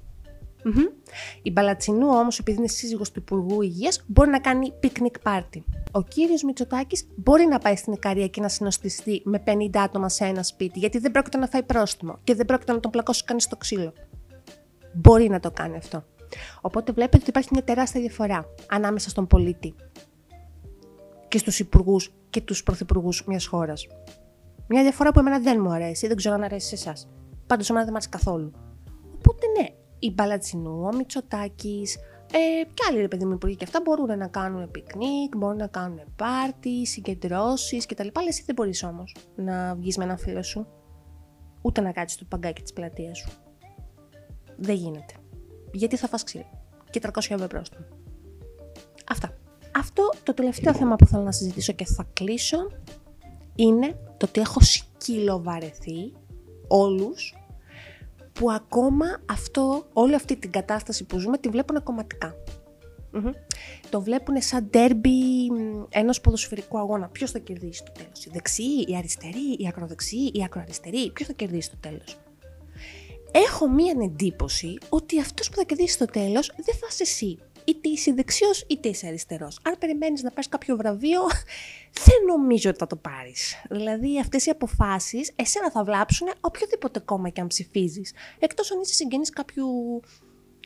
Η 1.41 1.51
Μπαλατσινού 1.51 2.07
όμως, 2.07 2.39
επειδή 2.39 2.57
είναι 2.57 2.67
σύζυγος 2.67 3.11
του 3.11 3.19
Υπουργού 3.19 3.61
Υγείας, 3.61 4.03
μπορεί 4.07 4.29
να 4.29 4.39
κάνει 4.39 4.73
πικνικ 4.79 5.19
πάρτι. 5.19 5.63
Ο 5.91 6.01
κύριος 6.01 6.43
Μητσοτάκης 6.43 7.07
μπορεί 7.15 7.45
να 7.45 7.59
πάει 7.59 7.75
στην 7.75 7.93
Ικαρία 7.93 8.27
και 8.27 8.41
να 8.41 8.47
συνοστιστεί 8.47 9.21
με 9.25 9.43
50 9.45 9.77
άτομα 9.77 10.09
σε 10.09 10.25
ένα 10.25 10.43
σπίτι, 10.43 10.79
γιατί 10.79 10.97
δεν 10.97 11.11
πρόκειται 11.11 11.37
να 11.37 11.47
φάει 11.47 11.63
πρόστιμο 11.63 12.19
και 12.23 12.35
δεν 12.35 12.45
πρόκειται 12.45 12.71
να 12.71 12.79
τον 12.79 12.91
πλακώσει 12.91 13.23
κανείς 13.23 13.43
στο 13.43 13.57
ξύλο. 13.57 13.93
Μπορεί 14.93 15.29
να 15.29 15.39
το 15.39 15.51
κάνει 15.51 15.77
αυτό. 15.77 16.03
Οπότε 16.61 16.91
βλέπετε 16.91 17.17
ότι 17.17 17.29
υπάρχει 17.29 17.49
μια 17.51 17.63
τεράστια 17.63 18.01
διαφορά 18.01 18.45
ανάμεσα 18.69 19.09
στον 19.09 19.27
πολίτη 19.27 19.75
και 21.27 21.37
στους 21.37 21.59
υπουργούς 21.59 22.13
και 22.29 22.41
τους 22.41 22.63
πρωθυπουργούς 22.63 23.23
μιας 23.25 23.45
χώρας. 23.45 23.87
Μια 24.67 24.81
διαφορά 24.81 25.11
που 25.11 25.19
εμένα 25.19 25.39
δεν 25.39 25.61
μου 25.61 25.71
αρέσει, 25.71 26.07
δεν 26.07 26.15
ξέρω 26.15 26.35
αν 26.35 26.43
αρέσει 26.43 26.67
σε 26.67 26.75
εσάς. 26.75 27.09
Πάντως 27.47 27.69
εμένα 27.69 27.85
δεν 27.85 27.93
μου 27.93 27.99
αρέσει 28.03 28.23
καθόλου. 28.23 28.51
Οπότε 29.15 29.45
ναι, 29.59 29.67
η 30.05 30.11
Μπαλατσινού, 30.11 30.89
ο 30.93 30.95
Μητσοτάκης, 30.95 31.95
ε, 32.31 32.63
και 32.73 32.83
άλλοι 32.89 32.99
ρε 32.99 33.07
παιδί 33.07 33.25
μου 33.25 33.33
υπουργοί 33.33 33.55
και 33.55 33.63
αυτά 33.63 33.81
μπορούν 33.83 34.17
να 34.17 34.27
κάνουν 34.27 34.71
πικνίκ, 34.71 35.37
μπορούν 35.37 35.57
να 35.57 35.67
κάνουν 35.67 35.99
πάρτι, 36.15 36.85
συγκεντρώσεις 36.85 37.85
κτλ. 37.85 38.07
Αλλά 38.13 38.27
εσύ 38.27 38.43
δεν 38.45 38.55
μπορείς 38.55 38.83
όμως 38.83 39.15
να 39.35 39.75
βγεις 39.75 39.97
με 39.97 40.03
ένα 40.03 40.17
φίλο 40.17 40.43
σου, 40.43 40.67
ούτε 41.61 41.81
να 41.81 41.91
κάτσεις 41.91 42.17
στο 42.17 42.25
παγκάκι 42.25 42.61
της 42.61 42.73
πλατείας 42.73 43.17
σου. 43.17 43.29
Δεν 44.57 44.75
γίνεται 44.75 45.13
γιατί 45.73 45.97
θα 45.97 46.07
φας 46.07 46.23
ξύλο. 46.23 46.45
Και 46.89 46.99
300 47.03 47.09
ευρώ 47.29 47.47
πρόστιμο. 47.47 47.85
Αυτά. 49.09 49.37
Αυτό 49.75 50.09
το 50.23 50.33
τελευταίο 50.33 50.73
θέμα 50.73 50.95
που 50.95 51.05
θέλω 51.05 51.23
να 51.23 51.31
συζητήσω 51.31 51.73
και 51.73 51.85
θα 51.85 52.07
κλείσω 52.13 52.57
είναι 53.55 53.99
το 54.17 54.25
ότι 54.25 54.41
έχω 54.41 54.59
σκυλοβαρεθεί 54.59 56.13
όλους 56.67 57.35
που 58.33 58.51
ακόμα 58.51 59.05
αυτό, 59.29 59.85
όλη 59.93 60.15
αυτή 60.15 60.35
την 60.35 60.51
κατάσταση 60.51 61.05
που 61.05 61.19
ζούμε 61.19 61.37
τη 61.37 61.49
βλέπουν 61.49 61.83
Το 63.89 64.01
βλέπουν 64.01 64.41
σαν 64.41 64.67
ντέρμπι 64.69 65.47
ενός 65.89 66.21
ποδοσφαιρικού 66.21 66.77
αγώνα. 66.77 67.07
Ποιος 67.07 67.31
θα 67.31 67.39
κερδίσει 67.39 67.83
το 67.83 67.91
τέλος, 67.91 68.25
η 68.25 68.29
δεξί, 68.33 68.83
η 68.87 68.95
αριστερή, 68.97 69.55
η 69.57 69.67
ακροδεξί, 69.67 70.31
η 70.33 70.43
ακροαριστερή, 70.43 71.11
ποιος 71.11 71.27
θα 71.27 71.33
κερδίσει 71.33 71.69
το 71.69 71.77
τέλος 71.79 72.17
έχω 73.33 73.69
μία 73.69 73.93
εντύπωση 74.03 74.77
ότι 74.89 75.19
αυτός 75.19 75.49
που 75.49 75.55
θα 75.55 75.63
κερδίσει 75.63 75.93
στο 75.93 76.05
τέλος 76.05 76.51
δεν 76.55 76.75
θα 76.75 76.87
είσαι 76.89 77.03
εσύ. 77.03 77.37
Είτε 77.65 77.89
είσαι 77.89 78.13
δεξιός 78.13 78.65
είτε 78.67 78.89
είσαι 78.89 79.07
αριστερός. 79.07 79.59
Αν 79.63 79.75
περιμένεις 79.79 80.23
να 80.23 80.29
πάρεις 80.29 80.47
κάποιο 80.47 80.75
βραβείο, 80.75 81.21
δεν 82.05 82.25
νομίζω 82.27 82.69
ότι 82.69 82.79
θα 82.79 82.87
το 82.87 82.95
πάρεις. 82.95 83.55
Δηλαδή, 83.69 84.19
αυτές 84.19 84.45
οι 84.45 84.49
αποφάσεις 84.49 85.31
εσένα 85.35 85.71
θα 85.71 85.83
βλάψουν 85.83 86.27
οποιοδήποτε 86.41 86.99
κόμμα 86.99 87.29
και 87.29 87.41
αν 87.41 87.47
ψηφίζεις. 87.47 88.13
Εκτός 88.39 88.71
αν 88.71 88.81
είσαι 88.81 88.93
συγγενής 88.93 89.29
κάποιου 89.29 89.65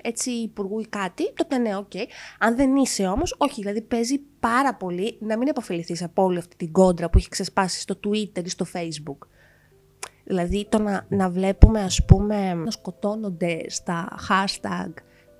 έτσι 0.01 0.31
υπουργού 0.31 0.79
ή 0.79 0.87
κάτι, 0.87 1.33
τότε 1.33 1.57
ναι, 1.57 1.75
οκ. 1.75 1.89
Okay. 1.93 2.05
Αν 2.39 2.55
δεν 2.55 2.75
είσαι 2.75 3.07
όμως, 3.07 3.35
όχι. 3.37 3.61
Δηλαδή, 3.61 3.81
παίζει 3.81 4.21
πάρα 4.39 4.75
πολύ 4.75 5.17
να 5.19 5.37
μην 5.37 5.49
ωφεληθεί 5.49 6.03
από 6.03 6.23
όλη 6.23 6.37
αυτή 6.37 6.55
την 6.55 6.71
κόντρα 6.71 7.09
που 7.09 7.17
έχει 7.17 7.29
ξεσπάσει 7.29 7.79
στο 7.79 7.99
Twitter 8.07 8.45
ή 8.45 8.49
στο 8.49 8.65
Facebook. 8.73 9.27
Δηλαδή 10.23 10.67
το 10.69 10.79
να, 10.79 11.05
να 11.09 11.29
βλέπουμε 11.29 11.81
ας 11.81 12.05
πούμε 12.05 12.53
να 12.53 12.71
σκοτώνονται 12.71 13.69
στα 13.69 14.17
hashtag 14.29 14.91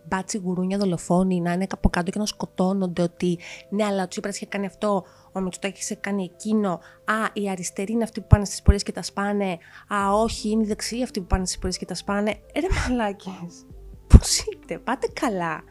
μπάτσι 0.08 0.38
γουρούνια 0.38 0.78
δολοφόνοι, 0.78 1.42
να 1.42 1.52
είναι 1.52 1.68
από 1.72 1.90
κάτω 1.90 2.12
και 2.12 2.20
να 2.20 2.26
σκοτώνονται 2.26 3.02
ότι 3.02 3.40
ναι 3.70 3.84
αλλά 3.84 4.04
ο 4.04 4.08
Τσίπρας 4.08 4.36
είχε 4.36 4.46
κάνει 4.46 4.66
αυτό, 4.66 5.04
ο 5.32 5.40
Μητσοτάκης 5.40 5.84
είχε 5.84 5.96
κάνει 5.96 6.24
εκείνο, 6.24 6.72
α 7.06 7.30
οι 7.34 7.50
αριστεροί 7.50 7.92
είναι 7.92 8.04
αυτοί 8.04 8.22
που 8.22 8.28
πάνε 8.28 8.46
στις 8.46 8.62
πορείες 8.62 8.84
και 8.84 8.92
τα 8.92 9.02
σπάνε, 9.02 9.58
α 9.88 10.14
όχι 10.14 10.50
είναι 10.50 10.64
οι 10.64 10.68
δεξιοί 10.68 11.04
αυτοί 11.04 11.20
που 11.20 11.28
πάνε 11.28 11.46
στις 11.46 11.58
πορείες 11.58 11.78
και 11.78 11.86
τα 11.86 11.96
σπάνε, 11.96 12.32
ε, 12.32 12.60
ρε 12.60 12.68
μαλάκες, 12.90 13.66
πώς 14.08 14.40
είστε, 14.40 14.78
πάτε 14.78 15.08
καλά. 15.14 15.64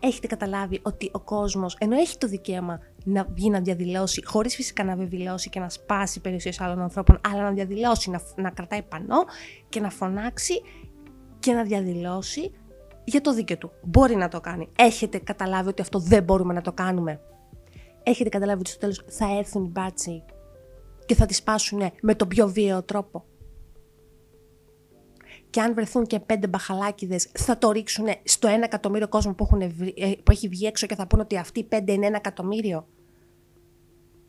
Έχετε 0.00 0.26
καταλάβει 0.26 0.80
ότι 0.82 1.10
ο 1.12 1.20
κόσμος, 1.20 1.76
ενώ 1.80 1.96
έχει 1.96 2.18
το 2.18 2.26
δικαίωμα 2.26 2.80
να 3.04 3.24
βγει 3.24 3.50
να 3.50 3.60
διαδηλώσει, 3.60 4.22
χωρίς 4.24 4.54
φυσικά 4.54 4.84
να 4.84 4.96
βεβαιώσει 4.96 5.50
και 5.50 5.60
να 5.60 5.68
σπάσει 5.68 6.20
περιουσίες 6.20 6.60
άλλων 6.60 6.80
ανθρώπων, 6.80 7.20
αλλά 7.28 7.42
να 7.42 7.50
διαδηλώσει, 7.50 8.10
να, 8.10 8.20
να 8.36 8.50
κρατάει 8.50 8.82
πανό 8.82 9.24
και 9.68 9.80
να 9.80 9.90
φωνάξει 9.90 10.62
και 11.44 11.52
να 11.52 11.62
διαδηλώσει 11.62 12.50
για 13.04 13.20
το 13.20 13.34
δίκαιο 13.34 13.58
του. 13.58 13.70
Μπορεί 13.82 14.16
να 14.16 14.28
το 14.28 14.40
κάνει. 14.40 14.68
Έχετε 14.78 15.18
καταλάβει 15.18 15.68
ότι 15.68 15.82
αυτό 15.82 15.98
δεν 15.98 16.22
μπορούμε 16.22 16.52
να 16.54 16.60
το 16.60 16.72
κάνουμε; 16.72 17.20
Έχετε 18.02 18.28
καταλάβει 18.28 18.60
ότι 18.60 18.70
στο 18.70 18.78
τέλος 18.78 19.04
θα 19.06 19.36
έρθουν 19.38 19.64
οι 19.64 19.68
μπάτσοι 19.68 20.22
και 21.06 21.14
θα 21.14 21.26
τη 21.26 21.34
σπάσουν 21.34 21.82
με 22.02 22.14
τον 22.14 22.28
πιο 22.28 22.48
βίαιο 22.48 22.82
τρόπο; 22.82 23.24
Και 25.50 25.60
αν 25.60 25.74
βρεθούν 25.74 26.06
και 26.06 26.20
πέντε 26.20 26.46
μπαχαλάκιδε, 26.46 27.18
θα 27.32 27.58
το 27.58 27.70
ρίξουν 27.70 28.06
στο 28.24 28.48
ένα 28.48 28.64
εκατομμύριο 28.64 29.08
κόσμο 29.08 29.34
που, 29.34 29.44
έχουν 29.44 29.60
ε, 29.60 29.70
που 30.22 30.30
έχει 30.30 30.48
βγει 30.48 30.66
έξω 30.66 30.86
και 30.86 30.94
θα 30.94 31.06
πούνε 31.06 31.22
ότι 31.22 31.38
αυτοί 31.38 31.60
οι 31.60 31.64
πέντε 31.64 31.92
είναι 31.92 32.06
ένα 32.06 32.16
εκατομμύριο; 32.16 32.86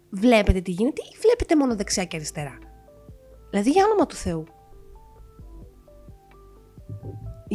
Βλέπετε 0.09 0.61
τι 0.61 0.71
γίνεται 0.71 1.01
ή 1.01 1.17
βλέπετε 1.21 1.55
μόνο 1.55 1.75
δεξιά 1.75 2.05
και 2.05 2.15
αριστερά; 2.15 2.57
Δηλαδή 3.49 3.69
για 3.69 3.85
όνομα 3.85 4.05
του 4.05 4.15
Θεού. 4.15 4.43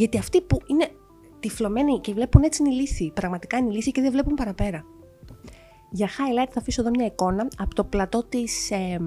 Γιατί 0.00 0.18
αυτοί 0.18 0.40
που 0.40 0.58
είναι 0.66 0.88
τυφλωμένοι 1.40 2.00
και 2.00 2.12
βλέπουν 2.12 2.42
έτσι 2.42 2.62
είναι 2.62 2.74
ηλίθιοι, 2.74 3.10
πραγματικά 3.14 3.56
είναι 3.56 3.70
ηλίθιοι 3.70 3.92
και 3.92 4.00
δεν 4.00 4.10
βλέπουν 4.12 4.34
παραπέρα. 4.34 4.84
Για 5.90 6.08
highlight 6.08 6.48
θα 6.50 6.60
αφήσω 6.60 6.80
εδώ 6.80 6.90
μια 6.90 7.06
εικόνα 7.06 7.48
από 7.56 7.74
το 7.74 7.84
πλατό 7.84 8.24
της 8.24 8.70
ε, 8.70 8.98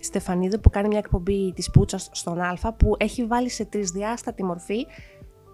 Στεφανίδου 0.00 0.60
που 0.60 0.70
κάνει 0.70 0.88
μια 0.88 0.98
εκπομπή 0.98 1.52
της 1.52 1.70
Πούτσας 1.70 2.08
στον 2.12 2.40
Α 2.40 2.72
που 2.76 2.94
έχει 2.98 3.26
βάλει 3.26 3.48
σε 3.48 3.64
τρισδιάστατη 3.64 4.44
μορφή 4.44 4.86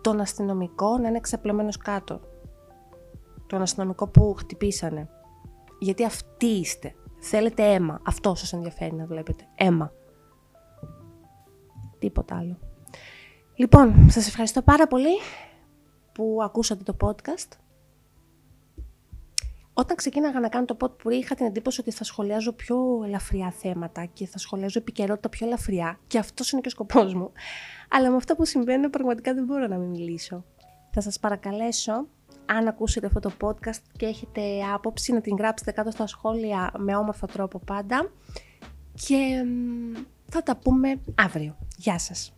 τον 0.00 0.20
αστυνομικό 0.20 0.98
να 0.98 1.08
είναι 1.08 1.20
ξαπλωμένος 1.20 1.76
κάτω. 1.76 2.20
Τον 3.46 3.62
αστυνομικό 3.62 4.08
που 4.08 4.34
χτυπήσανε. 4.38 5.08
Γιατί 5.78 6.04
αυτοί 6.04 6.46
είστε. 6.46 6.94
Θέλετε 7.20 7.62
αίμα. 7.62 8.00
Αυτό 8.06 8.34
σας 8.34 8.52
ενδιαφέρει 8.52 8.94
να 8.94 9.06
βλέπετε. 9.06 9.44
Αίμα. 9.54 9.92
Τίποτα 11.98 12.36
άλλο. 12.36 12.58
Λοιπόν, 13.58 14.10
σας 14.10 14.26
ευχαριστώ 14.26 14.62
πάρα 14.62 14.86
πολύ 14.86 15.18
που 16.12 16.38
ακούσατε 16.42 16.92
το 16.92 16.96
podcast. 17.00 17.48
Όταν 19.72 19.96
ξεκίναγα 19.96 20.40
να 20.40 20.48
κάνω 20.48 20.64
το 20.64 20.76
pod 20.80 20.98
που 20.98 21.10
είχα 21.10 21.34
την 21.34 21.46
εντύπωση 21.46 21.80
ότι 21.80 21.90
θα 21.90 22.04
σχολιάζω 22.04 22.52
πιο 22.52 23.02
ελαφριά 23.04 23.50
θέματα 23.50 24.04
και 24.04 24.26
θα 24.26 24.38
σχολιάζω 24.38 24.78
επικαιρότητα 24.78 25.28
πιο 25.28 25.46
ελαφριά 25.46 25.98
και 26.06 26.18
αυτός 26.18 26.52
είναι 26.52 26.60
και 26.60 26.68
ο 26.68 26.70
σκοπός 26.70 27.14
μου. 27.14 27.32
Αλλά 27.90 28.10
με 28.10 28.16
αυτά 28.16 28.36
που 28.36 28.44
συμβαίνουν 28.44 28.90
πραγματικά 28.90 29.34
δεν 29.34 29.44
μπορώ 29.44 29.66
να 29.66 29.76
μην 29.76 29.88
μιλήσω. 29.88 30.44
Θα 30.90 31.00
σας 31.00 31.18
παρακαλέσω, 31.18 32.06
αν 32.46 32.68
ακούσετε 32.68 33.06
αυτό 33.06 33.20
το 33.20 33.32
podcast 33.40 33.82
και 33.96 34.06
έχετε 34.06 34.40
άποψη, 34.74 35.12
να 35.12 35.20
την 35.20 35.36
γράψετε 35.36 35.70
κάτω 35.70 35.90
στα 35.90 36.06
σχόλια 36.06 36.72
με 36.78 36.96
όμορφο 36.96 37.26
τρόπο 37.26 37.58
πάντα 37.58 38.10
και 39.06 39.44
θα 40.30 40.42
τα 40.42 40.56
πούμε 40.56 41.00
αύριο. 41.14 41.56
Γεια 41.76 41.98
σας! 41.98 42.36